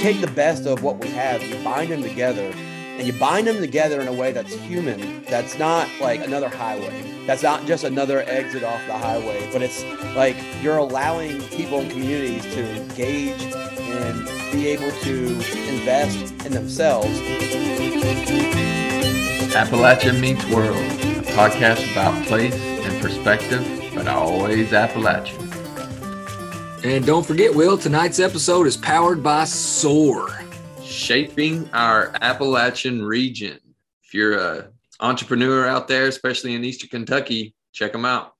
[0.00, 2.50] Take the best of what we have, you bind them together,
[2.96, 7.04] and you bind them together in a way that's human, that's not like another highway.
[7.26, 9.84] That's not just another exit off the highway, but it's
[10.16, 15.26] like you're allowing people and communities to engage and be able to
[15.68, 17.20] invest in themselves.
[19.52, 25.49] Appalachia Meets World, a podcast about place and perspective, but always Appalachia.
[26.82, 30.40] And don't forget, Will, tonight's episode is powered by SOAR.
[30.82, 33.58] Shaping our Appalachian region.
[34.02, 38.32] If you're a entrepreneur out there, especially in Eastern Kentucky, check them out.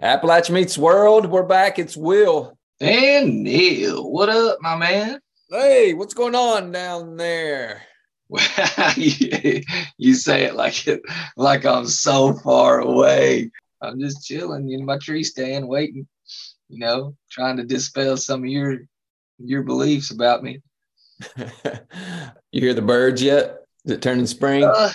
[0.00, 1.78] Appalachian Meets World, we're back.
[1.78, 2.58] It's Will.
[2.80, 5.20] And Neil, what up, my man?
[5.48, 7.82] Hey, what's going on down there?
[8.96, 11.00] you say it like it
[11.36, 13.52] like I'm so far away.
[13.80, 16.08] I'm just chilling in my tree stand, waiting.
[16.72, 18.78] You know, trying to dispel some of your
[19.38, 20.62] your beliefs about me.
[21.36, 23.58] you hear the birds yet?
[23.84, 24.64] Is it turning spring?
[24.64, 24.90] Uh,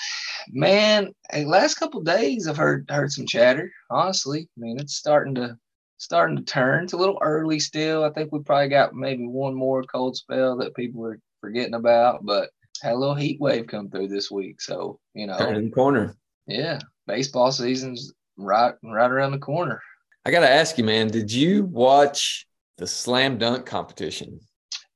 [0.50, 3.72] man, hey, last couple days I've heard heard some chatter.
[3.92, 5.56] Honestly, I mean it's starting to
[5.98, 6.86] starting to turn.
[6.86, 8.04] It's a little early still.
[8.04, 12.26] I think we probably got maybe one more cold spell that people are forgetting about,
[12.26, 12.50] but
[12.82, 14.62] had a little heat wave come through this week.
[14.62, 16.16] So, you know, turning the corner.
[16.48, 16.80] Yeah.
[17.06, 19.82] Baseball season's right right around the corner.
[20.28, 22.48] I gotta ask you, man, did you watch
[22.78, 24.42] the slam dunk competition?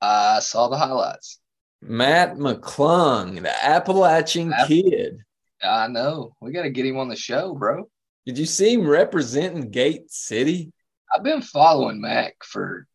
[0.02, 1.40] I saw the highlights.
[1.82, 5.20] Mac McClung, the Appalachian App- kid.
[5.64, 6.36] I know.
[6.42, 7.90] We got to get him on the show, bro.
[8.26, 10.74] Did you see him representing Gate City?
[11.16, 12.86] I've been following Mac for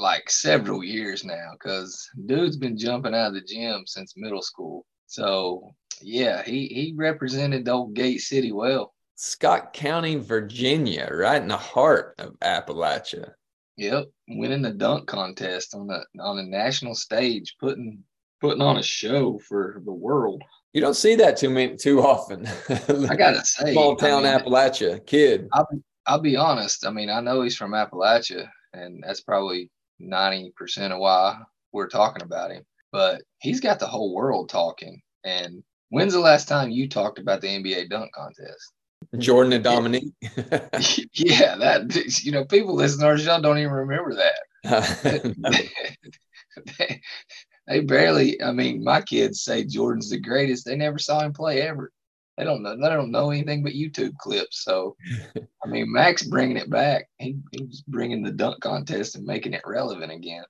[0.00, 4.84] like several years now because dude's been jumping out of the gym since middle school.
[5.06, 8.93] So yeah, he he represented old Gate City well.
[9.16, 13.32] Scott County, Virginia, right in the heart of Appalachia.
[13.76, 18.02] Yep, winning the dunk contest on the on a national stage, putting
[18.40, 20.42] putting on a show for the world.
[20.72, 22.46] You don't see that too many too often.
[22.68, 25.48] I gotta say, small town I mean, Appalachia kid.
[25.52, 26.86] I'll be, I'll be honest.
[26.86, 31.38] I mean, I know he's from Appalachia, and that's probably ninety percent of why
[31.72, 32.64] we're talking about him.
[32.92, 35.00] But he's got the whole world talking.
[35.24, 38.72] And when's the last time you talked about the NBA dunk contest?
[39.18, 40.12] Jordan and Dominique.
[41.12, 45.34] yeah, that you know, people listening to our don't even remember that.
[46.78, 47.00] they,
[47.68, 48.40] they barely.
[48.42, 50.64] I mean, my kids say Jordan's the greatest.
[50.64, 51.90] They never saw him play ever.
[52.36, 52.76] They don't know.
[52.76, 54.64] They don't know anything but YouTube clips.
[54.64, 54.96] So,
[55.36, 57.08] I mean, Mac's bringing it back.
[57.18, 60.42] He, he's bringing the dunk contest and making it relevant again.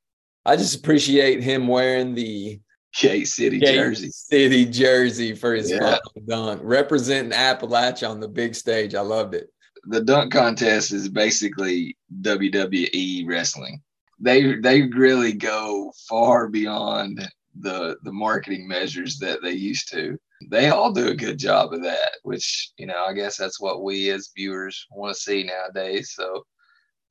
[0.46, 2.60] I just appreciate him wearing the
[2.94, 4.10] Gate City Gate jersey.
[4.10, 5.98] City jersey for his yeah.
[6.26, 8.94] dunk, representing Appalachia on the big stage.
[8.94, 9.50] I loved it.
[9.86, 13.82] The dunk contest is basically WWE wrestling.
[14.20, 17.28] They they really go far beyond
[17.58, 20.18] the the marketing measures that they used to.
[20.50, 23.82] They all do a good job of that, which you know I guess that's what
[23.82, 26.12] we as viewers want to see nowadays.
[26.14, 26.44] So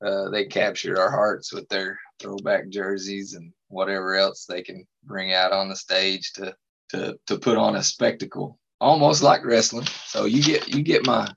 [0.04, 5.34] uh, they captured our hearts with their throwback jerseys and whatever else they can bring
[5.34, 6.56] out on the stage to
[6.90, 9.88] to to put on a spectacle, almost like wrestling.
[10.06, 11.28] So you get you get my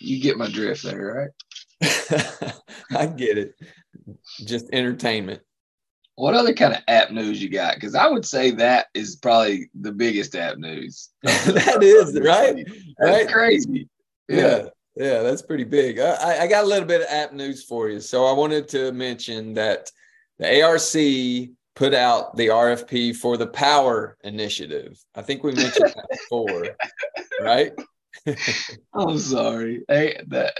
[0.00, 1.30] you get my drift there,
[1.82, 2.52] right?
[2.94, 3.54] I get it.
[4.44, 5.40] Just entertainment.
[6.14, 7.74] What other kind of app news you got?
[7.74, 11.10] Because I would say that is probably the biggest app news.
[11.22, 12.66] that is right.
[12.98, 13.28] That's right?
[13.28, 13.88] crazy.
[14.28, 14.36] Yeah.
[14.36, 14.68] yeah.
[14.96, 15.98] Yeah, that's pretty big.
[15.98, 18.00] I, I got a little bit of app news for you.
[18.00, 19.90] So I wanted to mention that
[20.38, 20.80] the ARC
[21.76, 24.98] put out the RFP for the Power Initiative.
[25.14, 26.68] I think we mentioned that before,
[27.40, 27.72] right?
[28.94, 29.84] I'm sorry.
[29.86, 30.52] Hey, the,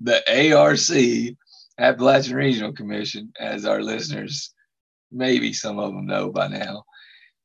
[0.00, 1.36] the ARC,
[1.78, 4.54] Appalachian Regional Commission, as our listeners,
[5.10, 6.84] maybe some of them know by now,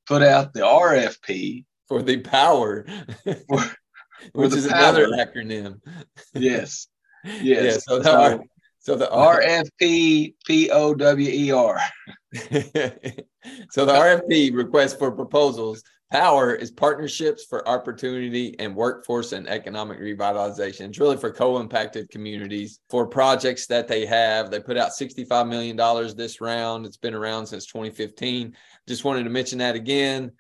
[0.06, 2.86] put out the RFP for the Power.
[3.24, 3.64] For,
[4.34, 4.80] which is power.
[4.80, 5.80] another acronym.
[6.34, 6.88] Yes.
[7.24, 7.42] Yes.
[7.44, 8.44] Yeah, so, the, R,
[8.80, 11.80] so the RFP P O W E R.
[13.72, 20.00] so the RFP request for proposals Power is Partnerships for Opportunity and Workforce and Economic
[20.00, 20.88] Revitalization.
[20.88, 24.50] It's really for co impacted communities for projects that they have.
[24.50, 25.76] They put out $65 million
[26.16, 26.86] this round.
[26.86, 28.56] It's been around since 2015.
[28.88, 30.32] Just wanted to mention that again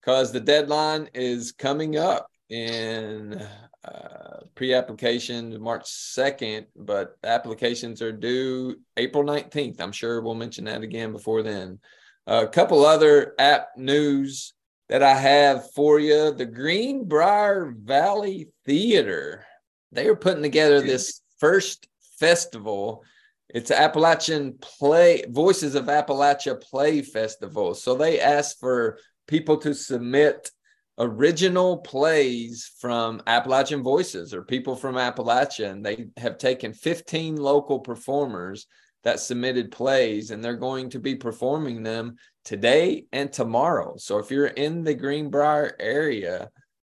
[0.00, 3.44] because the deadline is coming up in
[3.86, 9.80] uh, pre-application March 2nd, but applications are due April 19th.
[9.80, 11.78] I'm sure we'll mention that again before then.
[12.26, 14.54] A couple other app news
[14.88, 16.32] that I have for you.
[16.32, 19.44] The Greenbrier Valley Theater.
[19.92, 23.04] They are putting together this first festival.
[23.48, 27.74] It's Appalachian Play Voices of Appalachia Play Festival.
[27.74, 28.98] So they asked for
[29.28, 30.50] people to submit
[30.98, 35.70] original plays from Appalachian Voices or people from Appalachia.
[35.70, 38.66] And they have taken 15 local performers
[39.04, 43.94] that submitted plays and they're going to be performing them today and tomorrow.
[43.98, 46.50] So if you're in the Greenbrier area,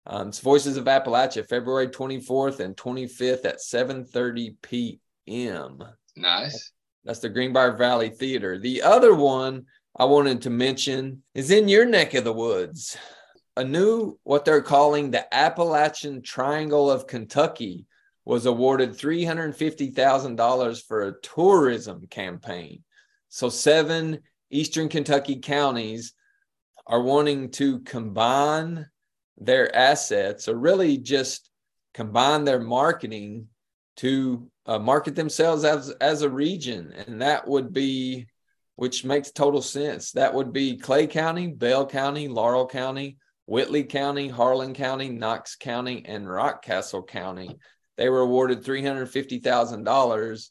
[0.06, 5.80] um, it's Voices of Appalachia, February 24th and 25th at 7:30 p.m.
[6.16, 6.72] Nice.
[7.04, 8.58] That's the Greenbrier Valley Theater.
[8.58, 9.66] The other one
[9.98, 12.96] I wanted to mention is in your neck of the woods
[13.58, 17.88] a new what they're calling the Appalachian Triangle of Kentucky
[18.24, 22.84] was awarded $350,000 for a tourism campaign.
[23.30, 24.20] So seven
[24.52, 26.14] eastern Kentucky counties
[26.86, 28.86] are wanting to combine
[29.38, 31.50] their assets or really just
[31.94, 33.48] combine their marketing
[33.98, 38.28] to uh, market themselves as as a region and that would be
[38.76, 43.18] which makes total sense that would be clay county bell county laurel county
[43.48, 47.58] Whitley County, Harlan County, Knox County, and Rockcastle County.
[47.96, 50.50] They were awarded $350,000.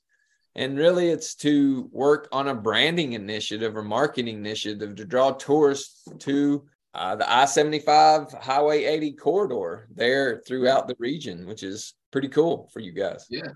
[0.56, 6.08] And really, it's to work on a branding initiative or marketing initiative to draw tourists
[6.20, 6.64] to
[6.94, 12.70] uh, the I 75 Highway 80 corridor there throughout the region, which is pretty cool
[12.72, 13.26] for you guys.
[13.31, 13.52] Yeah.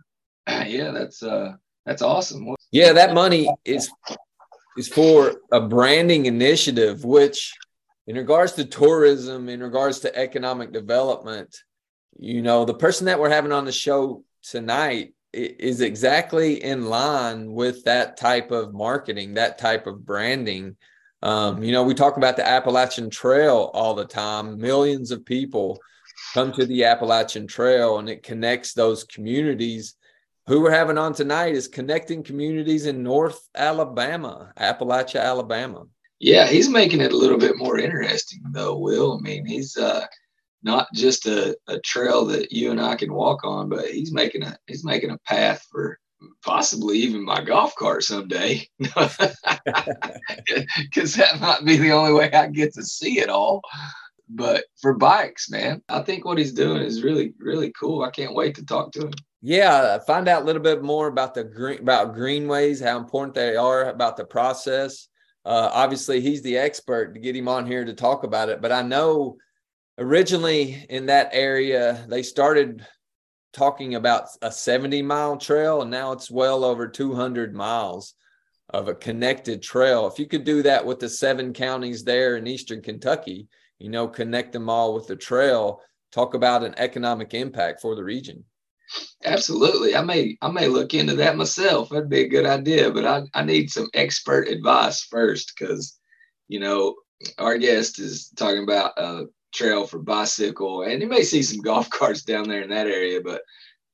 [0.66, 1.52] Yeah, that's uh
[1.86, 2.54] that's awesome.
[2.72, 3.90] Yeah, that money is
[4.76, 7.54] is for a branding initiative, which
[8.06, 11.56] in regards to tourism, in regards to economic development,
[12.18, 17.52] you know, the person that we're having on the show tonight is exactly in line
[17.52, 20.76] with that type of marketing, that type of branding.
[21.22, 24.58] Um, you know, we talk about the Appalachian Trail all the time.
[24.58, 25.78] Millions of people
[26.34, 29.94] come to the Appalachian Trail and it connects those communities.
[30.46, 35.84] Who we're having on tonight is connecting communities in North Alabama, Appalachia, Alabama.
[36.20, 39.18] Yeah, he's making it a little bit more interesting though, Will.
[39.18, 40.06] I mean, he's uh
[40.62, 44.42] not just a, a trail that you and I can walk on, but he's making
[44.42, 45.98] a he's making a path for
[46.44, 48.68] possibly even my golf cart someday.
[50.78, 53.62] Because that might be the only way I get to see it all.
[54.28, 58.02] But for bikes, man, I think what he's doing is really, really cool.
[58.02, 59.12] I can't wait to talk to him.
[59.42, 63.56] Yeah, find out a little bit more about the green about greenways, how important they
[63.56, 65.08] are, about the process.
[65.44, 68.60] Uh, obviously, he's the expert to get him on here to talk about it.
[68.60, 69.36] But I know
[69.98, 72.86] originally in that area, they started
[73.52, 78.14] talking about a 70 mile trail, and now it's well over 200 miles
[78.68, 80.06] of a connected trail.
[80.06, 83.48] If you could do that with the seven counties there in eastern Kentucky,
[83.78, 85.80] you know, connect them all with the trail,
[86.12, 88.44] talk about an economic impact for the region.
[89.24, 89.94] Absolutely.
[89.94, 91.90] I may I may look into that myself.
[91.90, 95.98] That'd be a good idea, but I, I need some expert advice first because
[96.48, 96.96] you know
[97.38, 101.90] our guest is talking about a trail for bicycle and you may see some golf
[101.90, 103.42] carts down there in that area, but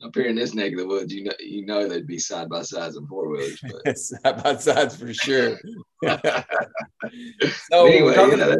[0.02, 2.48] up here in this neck of the woods, you know you know they'd be side
[2.48, 3.60] by sides and four wheelers.
[3.94, 5.58] side by sides for sure.
[6.04, 8.56] so anyway, yeah,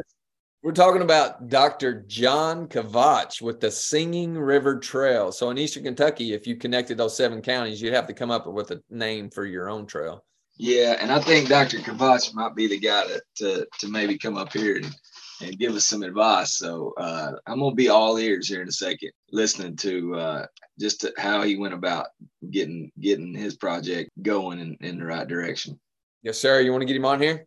[0.66, 2.02] we're talking about Dr.
[2.08, 5.30] John Kovach with the Singing River Trail.
[5.30, 8.48] So in Eastern Kentucky, if you connected those seven counties, you'd have to come up
[8.48, 10.24] with a name for your own trail.
[10.56, 11.78] Yeah, and I think Dr.
[11.78, 14.92] Kovach might be the guy to to, to maybe come up here and,
[15.40, 16.56] and give us some advice.
[16.56, 20.46] So uh, I'm gonna be all ears here in a second, listening to uh,
[20.80, 22.08] just to how he went about
[22.50, 25.78] getting getting his project going in, in the right direction.
[26.24, 26.58] Yes, sir.
[26.58, 27.46] You want to get him on here?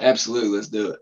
[0.00, 0.48] Absolutely.
[0.48, 1.00] Let's do it.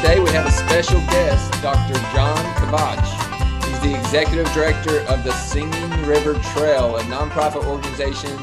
[0.00, 1.94] Today, we have a special guest, Dr.
[2.14, 3.64] John Kovach.
[3.64, 8.36] He's the executive director of the Singing River Trail, a nonprofit organization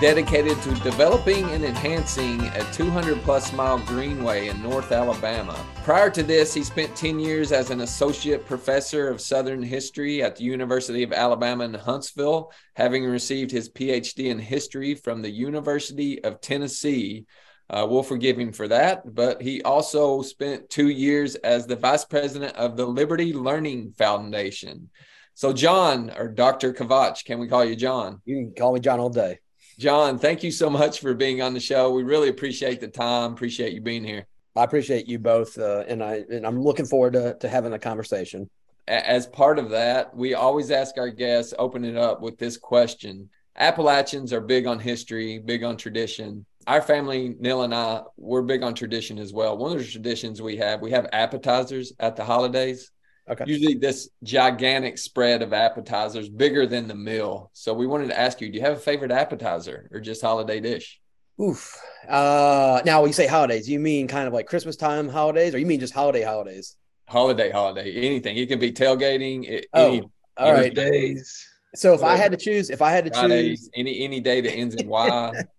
[0.00, 5.58] dedicated to developing and enhancing a 200 plus mile greenway in North Alabama.
[5.82, 10.36] Prior to this, he spent 10 years as an associate professor of Southern history at
[10.36, 16.22] the University of Alabama in Huntsville, having received his PhD in history from the University
[16.22, 17.26] of Tennessee.
[17.74, 22.04] Uh, we'll forgive him for that, but he also spent two years as the vice
[22.04, 24.90] president of the Liberty Learning Foundation.
[25.34, 26.72] So, John or Dr.
[26.72, 28.22] Kovach, can we call you John?
[28.24, 29.40] You can call me John all day.
[29.76, 31.90] John, thank you so much for being on the show.
[31.90, 33.32] We really appreciate the time.
[33.32, 34.28] Appreciate you being here.
[34.54, 37.78] I appreciate you both, uh, and I and I'm looking forward to to having a
[37.80, 38.48] conversation.
[38.86, 43.30] As part of that, we always ask our guests open it up with this question.
[43.56, 46.46] Appalachians are big on history, big on tradition.
[46.66, 49.56] Our family, Neil and I, we're big on tradition as well.
[49.56, 52.90] One of the traditions we have, we have appetizers at the holidays.
[53.28, 53.44] Okay.
[53.46, 57.50] Usually this gigantic spread of appetizers, bigger than the meal.
[57.54, 60.60] So we wanted to ask you, do you have a favorite appetizer or just holiday
[60.60, 61.00] dish?
[61.40, 61.76] Oof.
[62.08, 65.58] Uh now when you say holidays, you mean kind of like Christmas time holidays, or
[65.58, 66.76] you mean just holiday holidays?
[67.08, 68.36] Holiday, holiday, anything.
[68.36, 69.64] It can be tailgating.
[69.72, 70.02] Oh, any,
[70.36, 70.74] all right.
[70.74, 71.48] Days.
[71.74, 74.40] So if I had to choose, if I had to Fridays, choose any any day
[74.42, 75.32] that ends in Y,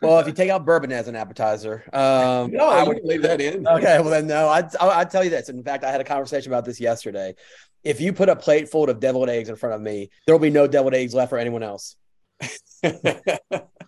[0.00, 3.40] well, if you take out bourbon as an appetizer, um, no, I would leave that
[3.40, 3.66] in.
[3.66, 5.48] Okay, well then no, I'd, I'd tell you this.
[5.48, 7.34] In fact, I had a conversation about this yesterday.
[7.82, 10.40] If you put a plate full of deviled eggs in front of me, there will
[10.40, 11.96] be no deviled eggs left for anyone else.
[12.82, 12.94] and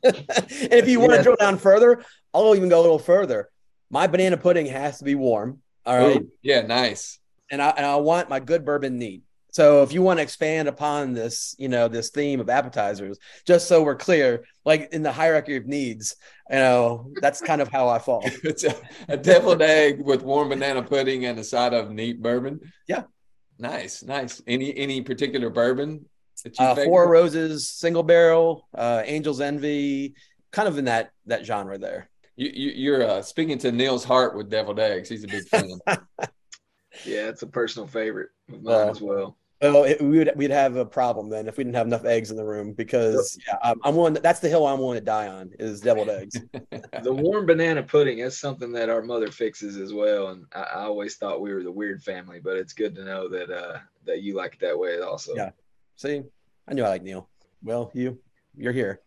[0.04, 3.50] if you want to drill down further, I'll even go a little further.
[3.90, 5.60] My banana pudding has to be warm.
[5.84, 6.16] All right.
[6.16, 7.18] Ooh, yeah, nice.
[7.50, 9.22] And I and I want my good bourbon neat.
[9.52, 13.68] So if you want to expand upon this, you know, this theme of appetizers, just
[13.68, 16.16] so we're clear, like in the hierarchy of needs,
[16.50, 18.22] you know, that's kind of how I fall.
[18.44, 18.74] it's a,
[19.08, 22.60] a deviled egg with warm banana pudding and a side of neat bourbon.
[22.88, 23.04] Yeah.
[23.58, 24.42] Nice, nice.
[24.46, 26.06] Any any particular bourbon?
[26.58, 30.14] Uh, Four Roses, single barrel, uh, Angel's Envy,
[30.50, 32.08] kind of in that that genre there.
[32.36, 35.10] You, you are uh, speaking to Neil's heart with deviled eggs.
[35.10, 35.78] He's a big fan.
[37.04, 39.36] yeah, it's a personal favorite of mine as well.
[39.62, 42.32] Well, it, we would we'd have a problem then if we didn't have enough eggs
[42.32, 44.14] in the room because yeah, I'm, I'm willing.
[44.14, 46.36] That's the hill I'm willing to die on is deviled eggs.
[47.02, 50.82] the warm banana pudding is something that our mother fixes as well, and I, I,
[50.82, 54.22] always thought we were the weird family, but it's good to know that uh, that
[54.22, 55.34] you like it that way also.
[55.36, 55.50] Yeah.
[55.94, 56.22] See,
[56.66, 57.28] I knew I like Neil.
[57.62, 58.18] Well, you
[58.56, 59.00] you're here.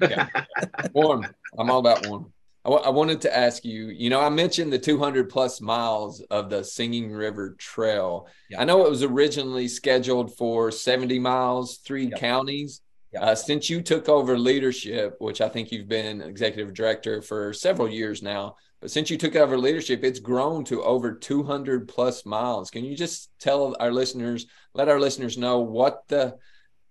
[0.00, 0.28] yeah.
[0.94, 1.26] Warm.
[1.58, 2.32] I'm all about warm.
[2.66, 6.20] I, w- I wanted to ask you, you know, I mentioned the 200 plus miles
[6.32, 8.26] of the Singing River Trail.
[8.58, 12.80] I know it was originally scheduled for 70 miles, three counties.
[13.16, 17.88] Uh, since you took over leadership, which I think you've been executive director for several
[17.88, 22.70] years now, but since you took over leadership, it's grown to over 200 plus miles.
[22.70, 26.36] Can you just tell our listeners, let our listeners know what the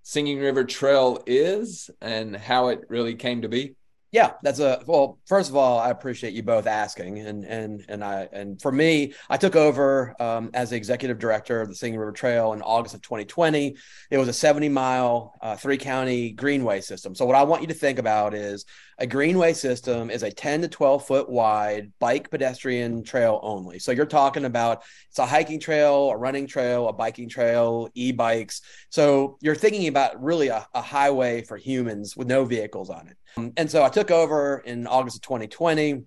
[0.04, 3.76] Singing River Trail is and how it really came to be?
[4.16, 5.20] Yeah, that's a well.
[5.26, 9.14] First of all, I appreciate you both asking, and and and I and for me,
[9.30, 12.96] I took over um, as the executive director of the Singing River Trail in August
[12.96, 13.76] of 2020.
[14.10, 17.14] It was a 70 mile, uh, three county greenway system.
[17.14, 18.64] So what I want you to think about is
[18.98, 23.80] a greenway system is a 10 to 12 foot wide bike pedestrian trail only.
[23.80, 28.62] So you're talking about it's a hiking trail, a running trail, a biking trail, e-bikes.
[28.90, 33.18] So you're thinking about really a, a highway for humans with no vehicles on it.
[33.38, 36.04] Um, and so I took over in August of 2020.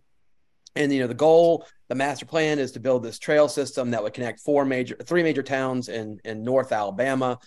[0.77, 4.03] And you know the goal, the master plan is to build this trail system that
[4.03, 7.39] would connect four major, three major towns in in North Alabama.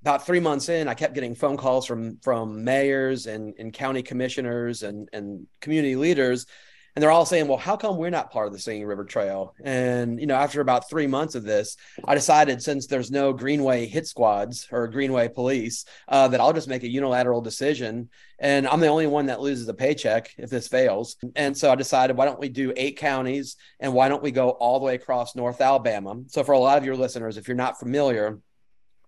[0.00, 4.02] About three months in, I kept getting phone calls from from mayors and, and county
[4.02, 6.46] commissioners and and community leaders
[6.94, 9.54] and they're all saying, "Well, how come we're not part of the Singing River Trail?"
[9.62, 13.86] And you know, after about three months of this, I decided since there's no Greenway
[13.86, 18.80] hit squads or Greenway police, uh, that I'll just make a unilateral decision, and I'm
[18.80, 21.16] the only one that loses a paycheck if this fails.
[21.36, 24.50] And so I decided, why don't we do eight counties, and why don't we go
[24.50, 26.16] all the way across North Alabama?
[26.28, 28.40] So for a lot of your listeners, if you're not familiar,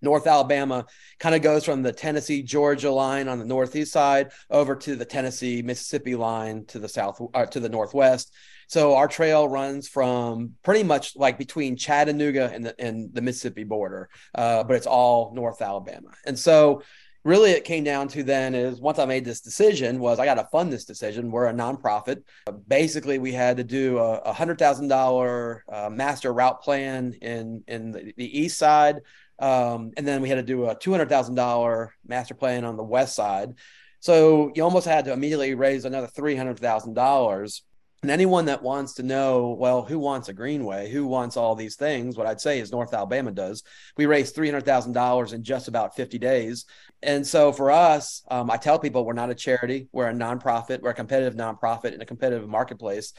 [0.03, 0.87] North Alabama
[1.19, 5.05] kind of goes from the Tennessee Georgia line on the northeast side over to the
[5.05, 8.35] Tennessee Mississippi line to the south uh, to the northwest.
[8.67, 13.65] So our trail runs from pretty much like between Chattanooga and the and the Mississippi
[13.65, 16.11] border, uh, but it's all North Alabama.
[16.27, 16.83] And so
[17.25, 20.35] really it came down to then is once I made this decision was I got
[20.35, 21.31] to fund this decision.
[21.31, 22.23] We're a nonprofit.
[22.67, 28.13] Basically, we had to do a, hundred thousand uh, master route plan in in the,
[28.17, 29.01] the east side
[29.43, 33.55] um, and then we had to do a $200,000 master plan on the west side.
[33.99, 37.61] So you almost had to immediately raise another $300,000.
[38.03, 40.91] And anyone that wants to know, well, who wants a greenway?
[40.91, 42.17] Who wants all these things?
[42.17, 43.65] What I'd say is North Alabama does.
[43.97, 46.65] We raised $300,000 in just about 50 days.
[47.03, 50.83] And so for us, um, I tell people we're not a charity, we're a nonprofit,
[50.83, 53.13] we're a competitive nonprofit in a competitive marketplace.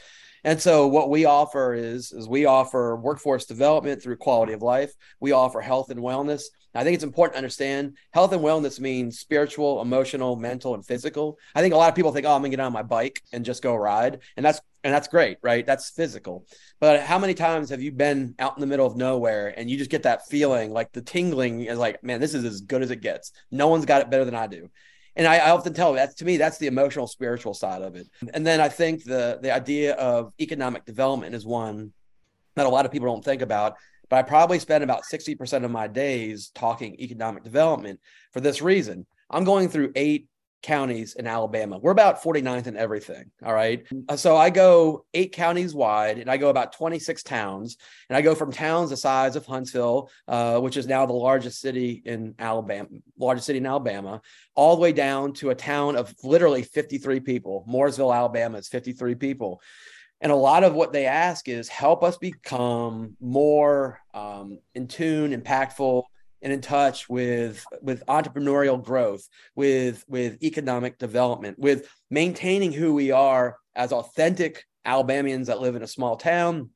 [0.44, 4.92] And so what we offer is is we offer workforce development through quality of life.
[5.18, 6.44] We offer health and wellness.
[6.74, 11.38] I think it's important to understand health and wellness means spiritual, emotional, mental, and physical.
[11.54, 13.44] I think a lot of people think, oh, I'm gonna get on my bike and
[13.44, 14.20] just go ride.
[14.36, 15.64] And that's and that's great, right?
[15.64, 16.46] That's physical.
[16.78, 19.78] But how many times have you been out in the middle of nowhere and you
[19.78, 22.90] just get that feeling like the tingling is like, man, this is as good as
[22.90, 23.32] it gets.
[23.50, 24.68] No one's got it better than I do
[25.16, 28.08] and I, I, often tell that to me that's the emotional spiritual side of it.
[28.32, 31.92] And then i think the the idea of economic development is one
[32.56, 33.76] that a lot of people don't think about
[34.08, 38.00] but i probably spend about 60% of my days talking economic development
[38.32, 39.06] for this reason.
[39.30, 40.28] I'm going through eight
[40.64, 41.78] counties in Alabama.
[41.78, 43.30] We're about 49th in everything.
[43.44, 43.86] All right.
[44.08, 47.76] Uh, so I go eight counties wide and I go about 26 towns.
[48.08, 51.60] And I go from towns the size of Huntsville, uh, which is now the largest
[51.60, 54.22] city in Alabama, largest city in Alabama,
[54.54, 57.64] all the way down to a town of literally 53 people.
[57.68, 59.60] Mooresville, Alabama is 53 people.
[60.20, 65.38] And a lot of what they ask is help us become more um, in tune,
[65.38, 66.04] impactful,
[66.44, 73.10] and in touch with with entrepreneurial growth with with economic development with maintaining who we
[73.10, 76.68] are as authentic alabamians that live in a small town.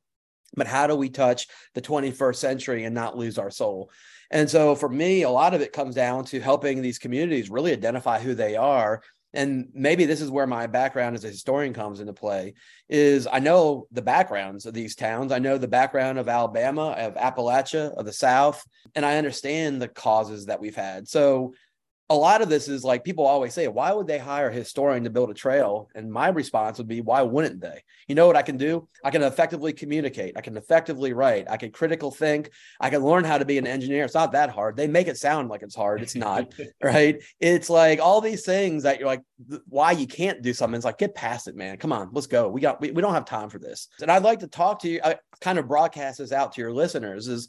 [0.55, 3.91] But how do we touch the 21st century and not lose our soul?
[4.31, 7.71] And so for me a lot of it comes down to helping these communities really
[7.71, 11.99] identify who they are and maybe this is where my background as a historian comes
[11.99, 12.53] into play
[12.87, 15.31] is i know the backgrounds of these towns.
[15.31, 19.87] I know the background of alabama of appalachia of the south and i understand the
[19.87, 21.07] causes that we've had.
[21.07, 21.53] So
[22.11, 25.03] a lot of this is like people always say, why would they hire a historian
[25.03, 25.89] to build a trail?
[25.93, 27.83] And my response would be, why wouldn't they?
[28.07, 28.87] You know what I can do?
[29.03, 30.35] I can effectively communicate.
[30.35, 31.47] I can effectively write.
[31.47, 32.49] I can critical think.
[32.79, 34.05] I can learn how to be an engineer.
[34.05, 34.75] It's not that hard.
[34.75, 36.01] They make it sound like it's hard.
[36.01, 36.51] It's not,
[36.83, 37.21] right?
[37.39, 39.21] It's like all these things that you're like,
[39.67, 40.77] why you can't do something.
[40.77, 41.77] It's like, get past it, man.
[41.77, 42.49] Come on, let's go.
[42.49, 43.87] We got, we, we don't have time for this.
[44.01, 46.73] And I'd like to talk to you, I kind of broadcast this out to your
[46.73, 47.47] listeners is,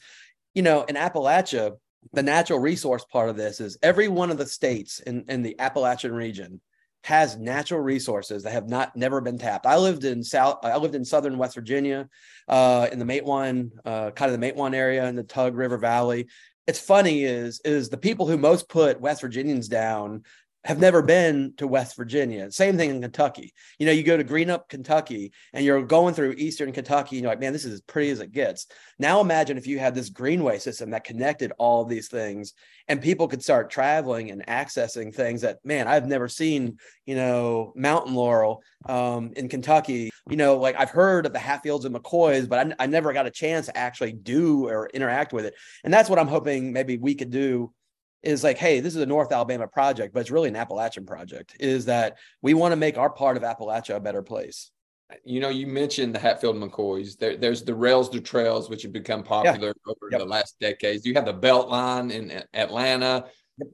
[0.53, 1.77] you know, in Appalachia,
[2.13, 5.59] the natural resource part of this is every one of the states in, in the
[5.59, 6.61] Appalachian region
[7.05, 9.67] has natural resources that have not never been tapped.
[9.67, 12.09] I lived in South, I lived in southern West Virginia,
[12.47, 16.27] uh, in the Matewan, uh, kind of the Matewan area in the Tug River Valley.
[16.67, 20.25] It's funny is is the people who most put West Virginians down
[20.65, 22.51] have never been to West Virginia.
[22.51, 23.55] Same thing in Kentucky.
[23.79, 27.33] You know, you go to Greenup, Kentucky, and you're going through Eastern Kentucky, and you're
[27.33, 28.67] like, man, this is as pretty as it gets.
[28.99, 32.53] Now imagine if you had this greenway system that connected all these things,
[32.89, 36.79] and people could start traveling and accessing things that, man, I've never seen.
[37.07, 40.11] You know, mountain laurel um, in Kentucky.
[40.29, 43.27] You know, like I've heard of the Hatfields and McCoys, but I, I never got
[43.27, 45.55] a chance to actually do or interact with it.
[45.83, 47.73] And that's what I'm hoping maybe we could do
[48.23, 51.57] is like, hey, this is a North Alabama project, but it's really an Appalachian project.
[51.61, 54.71] Is that we want to make our part of Appalachia a better place.
[55.25, 57.17] You know, you mentioned the Hatfield McCoys.
[57.19, 59.91] There, there's the rails to trails, which have become popular yeah.
[59.91, 60.21] over yep.
[60.21, 61.05] the last decades.
[61.05, 63.27] You have the Beltline in Atlanta.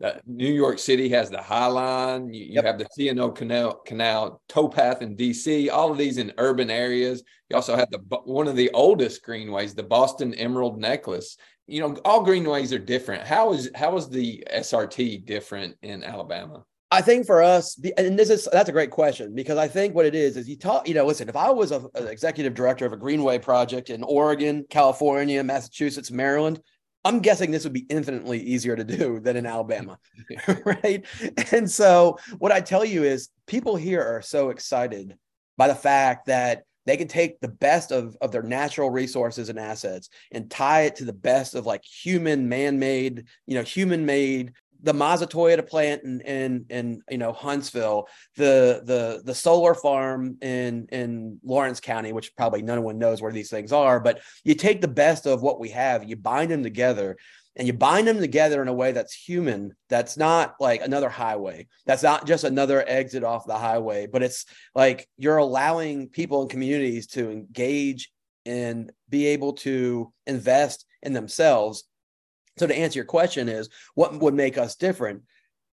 [0.03, 2.33] Uh, New York City has the High Line.
[2.33, 2.65] You, you yep.
[2.65, 5.71] have the C&O Canal, Canal, towpath in DC.
[5.71, 7.23] All of these in urban areas.
[7.51, 11.97] You also have the one of the oldest greenways, the Boston Emerald Necklace, you know,
[12.05, 13.27] all greenways are different.
[13.27, 16.65] How is how is the SRT different in Alabama?
[16.93, 20.07] I think for us, and this is that's a great question because I think what
[20.07, 22.87] it is is you talk, you know, listen, if I was a, an executive director
[22.87, 26.61] of a greenway project in Oregon, California, Massachusetts, Maryland,
[27.05, 29.99] I'm guessing this would be infinitely easier to do than in Alabama,
[30.65, 31.05] right?
[31.53, 35.17] And so what I tell you is people here are so excited
[35.57, 39.59] by the fact that they can take the best of, of their natural resources and
[39.59, 44.95] assets and tie it to the best of like human man-made you know human-made the
[44.95, 50.87] Mazda Toyota plant in, in in you know Huntsville, the the the solar farm in
[50.93, 54.81] in Lawrence County, which probably no one knows where these things are, but you take
[54.81, 57.17] the best of what we have, you bind them together,
[57.57, 61.67] and you bind them together in a way that's human that's not like another highway
[61.87, 66.51] that's not just another exit off the highway but it's like you're allowing people and
[66.51, 68.11] communities to engage
[68.47, 71.85] and be able to invest in themselves.
[72.57, 75.23] So to answer your question is what would make us different?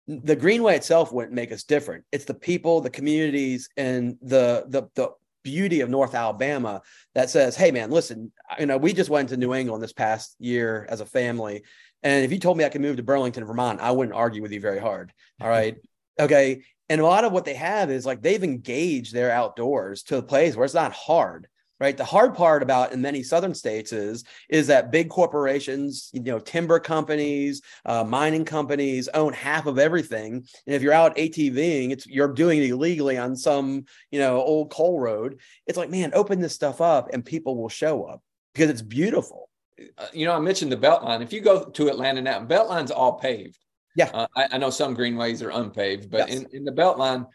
[0.07, 2.03] The greenway itself wouldn't make us different.
[2.11, 5.11] It's the people the communities and the the the
[5.43, 6.81] beauty of North Alabama
[7.15, 10.35] that says, "Hey, man, listen, you know, we just went to New England this past
[10.39, 11.63] year as a family,
[12.01, 14.51] and if you told me I could move to Burlington, Vermont, I wouldn't argue with
[14.51, 15.13] you very hard.
[15.39, 15.75] All right,
[16.19, 20.17] okay." And a lot of what they have is like they've engaged their outdoors to
[20.17, 21.47] a place where it's not hard
[21.83, 21.97] right?
[21.97, 26.39] The hard part about in many southern states is is that big corporations you know
[26.39, 30.47] timber companies uh, mining companies own half of everything.
[30.65, 34.71] And if you're out atving it's you're doing it illegally on some you know old
[34.71, 35.41] coal road.
[35.67, 38.21] It's like man open this stuff up and people will show up
[38.53, 39.49] because it's beautiful.
[39.97, 43.13] Uh, you know i mentioned the beltline if you go to atlanta now beltline's all
[43.19, 43.57] paved.
[43.95, 44.09] Yeah.
[44.13, 46.39] Uh, I, I, know some greenways are unpaved but yes.
[46.39, 47.27] in, in the beltline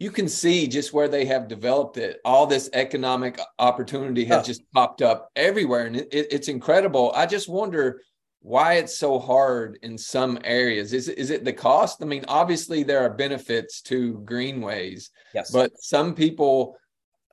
[0.00, 2.20] you can see just where they have developed it.
[2.24, 4.46] All this economic opportunity has oh.
[4.46, 7.12] just popped up everywhere, and it, it, it's incredible.
[7.14, 8.02] I just wonder
[8.40, 10.94] why it's so hard in some areas.
[10.94, 12.02] Is is it the cost?
[12.02, 16.76] I mean, obviously there are benefits to greenways, yes, but some people.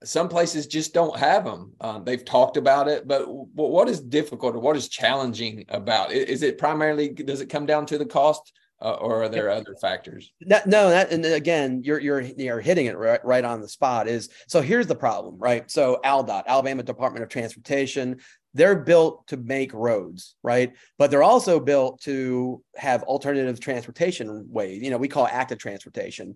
[0.04, 1.74] Some places just don't have them.
[1.82, 6.30] Um, they've talked about it, but what is difficult or what is challenging about it?
[6.30, 9.76] Is it primarily, does it come down to the cost uh, or are there other
[9.82, 10.32] factors?
[10.42, 14.08] That, no, that and again, you're you're you're hitting it right, right on the spot.
[14.08, 15.70] Is so here's the problem, right?
[15.70, 18.20] So ALDOT, Alabama Department of Transportation,
[18.54, 20.74] they're built to make roads, right?
[20.98, 24.82] But they're also built to have alternative transportation ways.
[24.82, 26.36] You know, we call active transportation.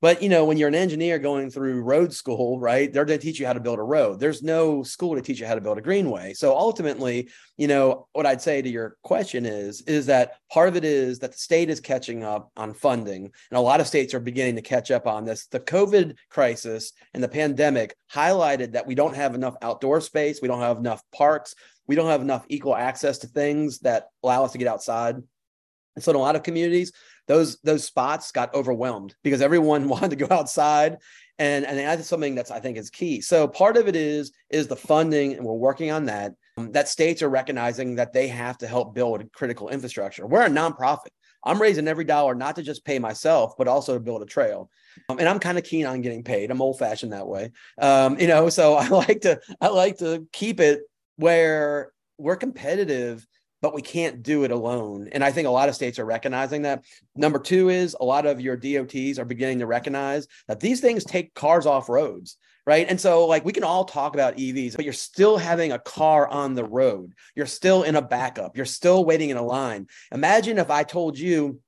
[0.00, 2.92] But you know, when you're an engineer going through road school, right?
[2.92, 4.20] They're going to teach you how to build a road.
[4.20, 6.34] There's no school to teach you how to build a greenway.
[6.34, 10.76] So ultimately, you know, what I'd say to your question is, is that part of
[10.76, 14.14] it is that the state is catching up on funding, and a lot of states
[14.14, 15.46] are beginning to catch up on this.
[15.46, 20.48] The COVID crisis and the pandemic highlighted that we don't have enough outdoor space, we
[20.48, 21.56] don't have enough parks,
[21.88, 25.16] we don't have enough equal access to things that allow us to get outside.
[25.96, 26.92] And so in a lot of communities,
[27.28, 30.96] those those spots got overwhelmed because everyone wanted to go outside.
[31.38, 33.20] And and that's something that's i think is key.
[33.20, 36.88] So part of it is is the funding and we're working on that um, that
[36.88, 40.26] states are recognizing that they have to help build critical infrastructure.
[40.26, 41.10] We're a nonprofit.
[41.44, 44.68] I'm raising every dollar not to just pay myself but also to build a trail.
[45.08, 46.50] Um, and i'm kind of keen on getting paid.
[46.50, 47.52] I'm old fashioned that way.
[47.80, 50.80] Um, you know so i like to i like to keep it
[51.16, 53.24] where we're competitive
[53.60, 55.08] but we can't do it alone.
[55.12, 56.84] And I think a lot of states are recognizing that.
[57.16, 61.04] Number two is a lot of your DOTs are beginning to recognize that these things
[61.04, 62.86] take cars off roads, right?
[62.88, 66.28] And so, like, we can all talk about EVs, but you're still having a car
[66.28, 67.14] on the road.
[67.34, 68.56] You're still in a backup.
[68.56, 69.86] You're still waiting in a line.
[70.12, 71.60] Imagine if I told you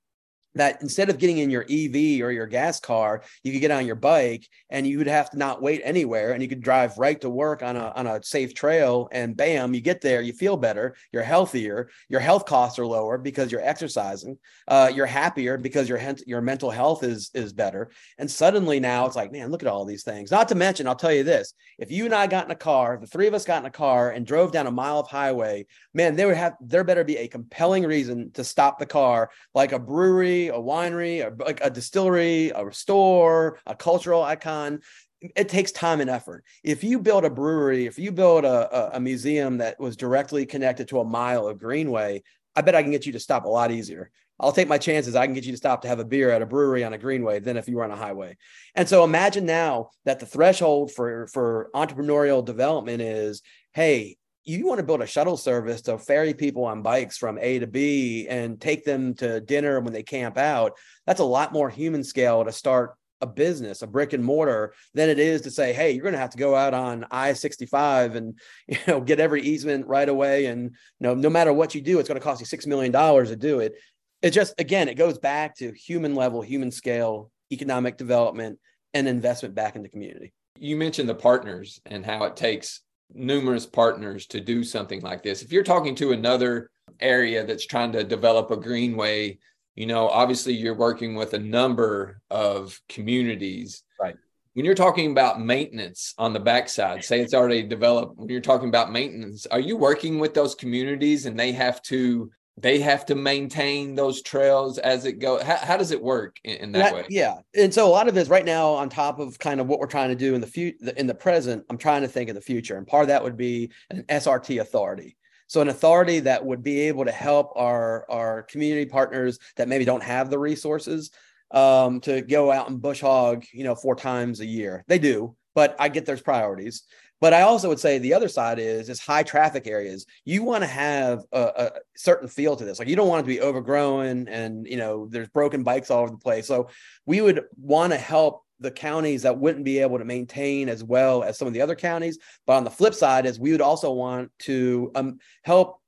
[0.55, 3.87] that instead of getting in your EV or your gas car, you could get on
[3.87, 7.21] your bike and you would have to not wait anywhere and you could drive right
[7.21, 10.57] to work on a, on a safe trail and bam, you get there, you feel
[10.57, 15.89] better, you're healthier, your health costs are lower because you're exercising, uh, you're happier because
[15.89, 17.91] your, your mental health is, is better.
[18.19, 20.31] And suddenly now it's like, man, look at all these things.
[20.31, 22.99] Not to mention, I'll tell you this, if you and I got in a car,
[23.01, 25.67] the three of us got in a car and drove down a mile of highway,
[25.95, 29.73] man, there would have, there better be a compelling reason to stop the car like
[29.73, 34.81] a brewery a winery, a, like a distillery, a store, a cultural icon.
[35.21, 36.45] It takes time and effort.
[36.65, 40.47] If you build a brewery, if you build a, a, a museum that was directly
[40.47, 42.23] connected to a mile of greenway,
[42.57, 44.11] I bet I can get you to stop a lot easier.
[44.41, 45.15] I'll take my chances.
[45.15, 46.99] I can get you to stop to have a beer at a brewery on a
[46.99, 48.39] greenway than if you were on a highway.
[48.75, 53.43] And so imagine now that the threshold for for entrepreneurial development is,
[53.75, 54.17] hey,
[54.59, 57.67] you want to build a shuttle service to ferry people on bikes from A to
[57.67, 62.03] B and take them to dinner when they camp out, that's a lot more human
[62.03, 65.91] scale to start a business, a brick and mortar, than it is to say, hey,
[65.91, 69.87] you're going to have to go out on I-65 and you know get every easement
[69.87, 72.47] right away, and you know no matter what you do, it's going to cost you
[72.47, 73.75] six million dollars to do it.
[74.23, 78.59] It just again, it goes back to human level, human scale, economic development,
[78.95, 80.33] and investment back in the community.
[80.59, 82.81] You mentioned the partners and how it takes
[83.15, 85.43] numerous partners to do something like this.
[85.43, 86.71] If you're talking to another
[87.01, 89.39] area that's trying to develop a greenway,
[89.75, 93.83] you know, obviously you're working with a number of communities.
[94.01, 94.17] Right.
[94.55, 98.69] When you're talking about maintenance on the backside, say it's already developed, when you're talking
[98.69, 103.15] about maintenance, are you working with those communities and they have to they have to
[103.15, 106.95] maintain those trails as it goes how, how does it work in, in that, that,
[106.95, 107.07] way?
[107.09, 109.79] yeah and so a lot of this right now on top of kind of what
[109.79, 112.35] we're trying to do in the future in the present i'm trying to think of
[112.35, 115.17] the future and part of that would be an srt authority.
[115.47, 119.85] So an authority that would be able to help our our community partners that maybe
[119.85, 121.11] don't have the resources
[121.51, 124.85] um, to go out and bush hog you know four times a year.
[124.87, 126.85] They do but i get there's priorities
[127.21, 130.07] but I also would say the other side is is high traffic areas.
[130.25, 132.79] You want to have a, a, certain feel to this.
[132.79, 136.03] Like you don't want it to be overgrown and you know there's broken bikes all
[136.03, 136.47] over the place.
[136.47, 136.69] So
[137.07, 141.23] we would want to help the counties that wouldn't be able to maintain as well
[141.23, 142.19] as some of the other counties.
[142.47, 145.81] But on the flip side is we would also want to um, help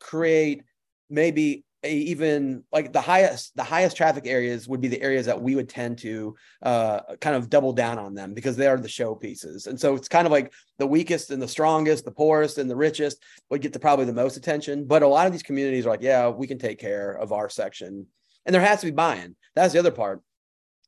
[0.00, 0.62] create
[1.08, 5.54] maybe even like the highest the highest traffic areas would be the areas that we
[5.54, 9.14] would tend to uh, kind of double down on them because they are the show
[9.14, 9.66] pieces.
[9.66, 12.76] And so it's kind of like the weakest and the strongest the poorest and the
[12.76, 14.84] richest would get the probably the most attention.
[14.84, 17.48] But a lot of these communities are like yeah we can take care of our
[17.48, 18.06] section.
[18.46, 19.36] And there has to be buy-in.
[19.54, 20.22] That's the other part.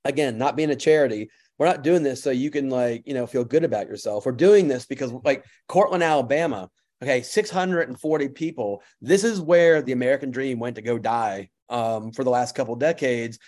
[0.04, 3.26] Again not being a charity we're not doing this so you can like you know
[3.26, 4.26] feel good about yourself.
[4.26, 6.70] We're doing this because like Courtland Alabama
[7.02, 8.82] Okay, 640 people.
[9.02, 12.74] This is where the American dream went to go die um, for the last couple
[12.76, 13.38] decades.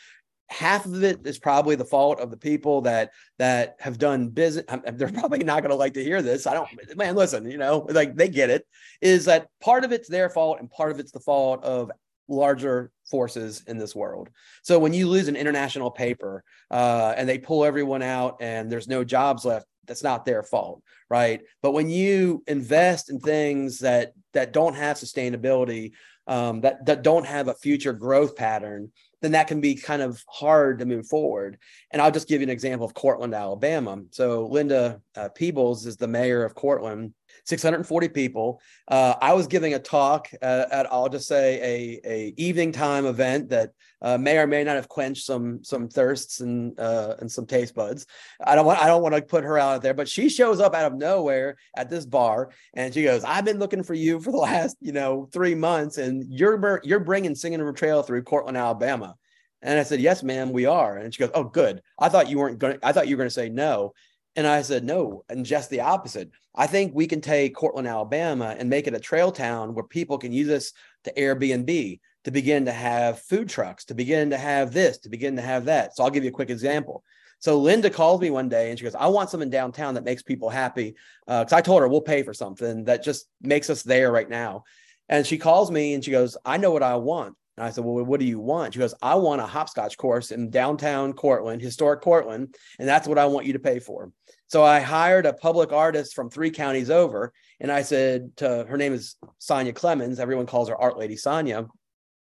[0.51, 4.65] Half of it is probably the fault of the people that that have done business.
[4.95, 6.47] They're probably not going to like to hear this.
[6.47, 7.17] I don't, man.
[7.17, 8.67] Listen, you know, like they get it.
[9.01, 11.91] Is that part of it's their fault and part of it's the fault of
[12.29, 14.29] larger forces in this world.
[14.63, 18.89] So when you lose an international paper uh, and they pull everyone out and there's
[18.89, 21.41] no jobs left, that's not their fault right?
[21.63, 25.93] But when you invest in things that that don't have sustainability
[26.27, 30.23] um, that that don't have a future growth pattern then that can be kind of
[30.29, 31.59] hard to move forward.
[31.91, 34.03] And i'll just give you an example of Courtland alabama.
[34.11, 38.61] So linda uh, peebles is the mayor of Courtland 640 people.
[38.87, 43.07] Uh, I was giving a talk at, at, I'll just say a, a evening time
[43.07, 47.31] event that uh, may or may not have quenched some some thirsts and uh, and
[47.31, 48.07] some taste buds.
[48.45, 50.75] I don't want I don't want to put her out there, but she shows up
[50.75, 54.31] out of nowhere at this bar and she goes, "I've been looking for you for
[54.31, 58.57] the last you know three months, and you're you're bringing Singing River Trail through Courtland,
[58.57, 59.17] Alabama."
[59.61, 61.83] And I said, "Yes, ma'am, we are." And she goes, "Oh, good.
[61.99, 62.79] I thought you weren't going.
[62.83, 63.95] I thought you were going to say no."
[64.39, 66.31] And I said, no, and just the opposite.
[66.55, 70.17] I think we can take Courtland, Alabama, and make it a trail town where people
[70.17, 70.73] can use this
[71.03, 75.35] to Airbnb, to begin to have food trucks, to begin to have this, to begin
[75.35, 75.97] to have that.
[75.97, 77.03] So I'll give you a quick example.
[77.41, 80.23] So Linda calls me one day and she goes, I want something downtown that makes
[80.23, 80.95] people happy.
[81.27, 84.31] Because uh, I told her we'll pay for something that just makes us there right
[84.31, 84.63] now.
[85.09, 87.35] And she calls me and she goes, I know what I want.
[87.59, 88.73] And I said, Well, what do you want?
[88.73, 93.19] She goes, I want a hopscotch course in downtown Courtland, historic Courtland, and that's what
[93.19, 94.13] I want you to pay for.
[94.47, 98.77] So I hired a public artist from three counties over, and I said to her
[98.77, 100.21] name is Sonia Clemens.
[100.21, 101.67] Everyone calls her Art Lady Sonia.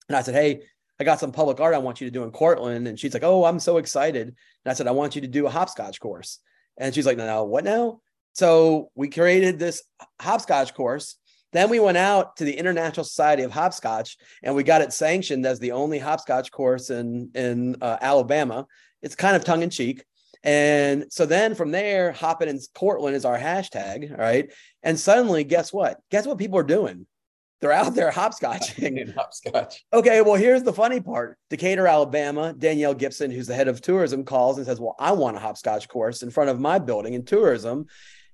[0.07, 0.63] And I said, Hey,
[0.99, 2.87] I got some public art I want you to do in Courtland.
[2.87, 4.29] And she's like, Oh, I'm so excited.
[4.29, 6.39] And I said, I want you to do a hopscotch course.
[6.75, 8.01] And she's like, No, no, what now?
[8.33, 9.83] So we created this
[10.19, 11.17] hopscotch course
[11.51, 15.45] then we went out to the International Society of Hopscotch and we got it sanctioned
[15.45, 18.65] as the only hopscotch course in in uh, Alabama.
[19.01, 20.03] It's kind of tongue in cheek.
[20.43, 24.51] And so then from there, hopping in Courtland is our hashtag, right?
[24.83, 25.99] And suddenly, guess what?
[26.11, 27.05] Guess what people are doing?
[27.59, 29.13] They're out there hopscotching.
[29.17, 29.83] hopscotch.
[29.91, 31.37] Okay, well, here's the funny part.
[31.49, 35.35] Decatur, Alabama, Danielle Gibson, who's the head of tourism, calls and says, Well, I want
[35.35, 37.87] a hopscotch course in front of my building in tourism.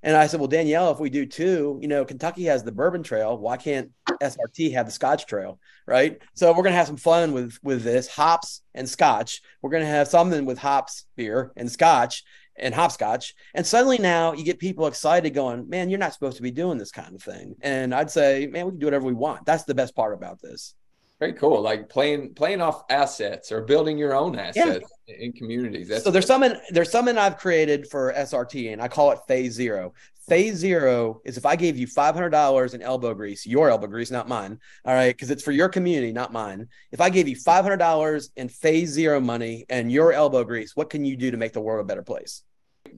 [0.05, 3.01] And I said, well, Danielle, if we do two, you know, Kentucky has the bourbon
[3.01, 3.39] trail.
[3.39, 3.89] Why can't
[4.21, 5.59] SRT have the Scotch trail?
[5.87, 6.21] Right.
[6.35, 9.41] So we're gonna have some fun with with this hops and Scotch.
[9.63, 12.23] We're gonna have something with hops beer and Scotch
[12.55, 13.33] and hopscotch.
[13.55, 16.77] And suddenly now you get people excited going, man, you're not supposed to be doing
[16.77, 17.55] this kind of thing.
[17.61, 19.43] And I'd say, man, we can do whatever we want.
[19.47, 20.75] That's the best part about this.
[21.19, 21.62] Very cool.
[21.62, 25.15] Like playing playing off assets or building your own assets yeah.
[25.15, 25.88] in communities.
[25.88, 29.54] That's so there's something there's something I've created for SRT and I call it phase
[29.54, 29.93] zero.
[30.28, 33.88] Phase zero is if I gave you five hundred dollars in elbow grease, your elbow
[33.88, 34.60] grease, not mine.
[34.84, 36.67] All right, because it's for your community, not mine.
[36.91, 40.75] If I gave you five hundred dollars in phase zero money and your elbow grease,
[40.75, 42.43] what can you do to make the world a better place?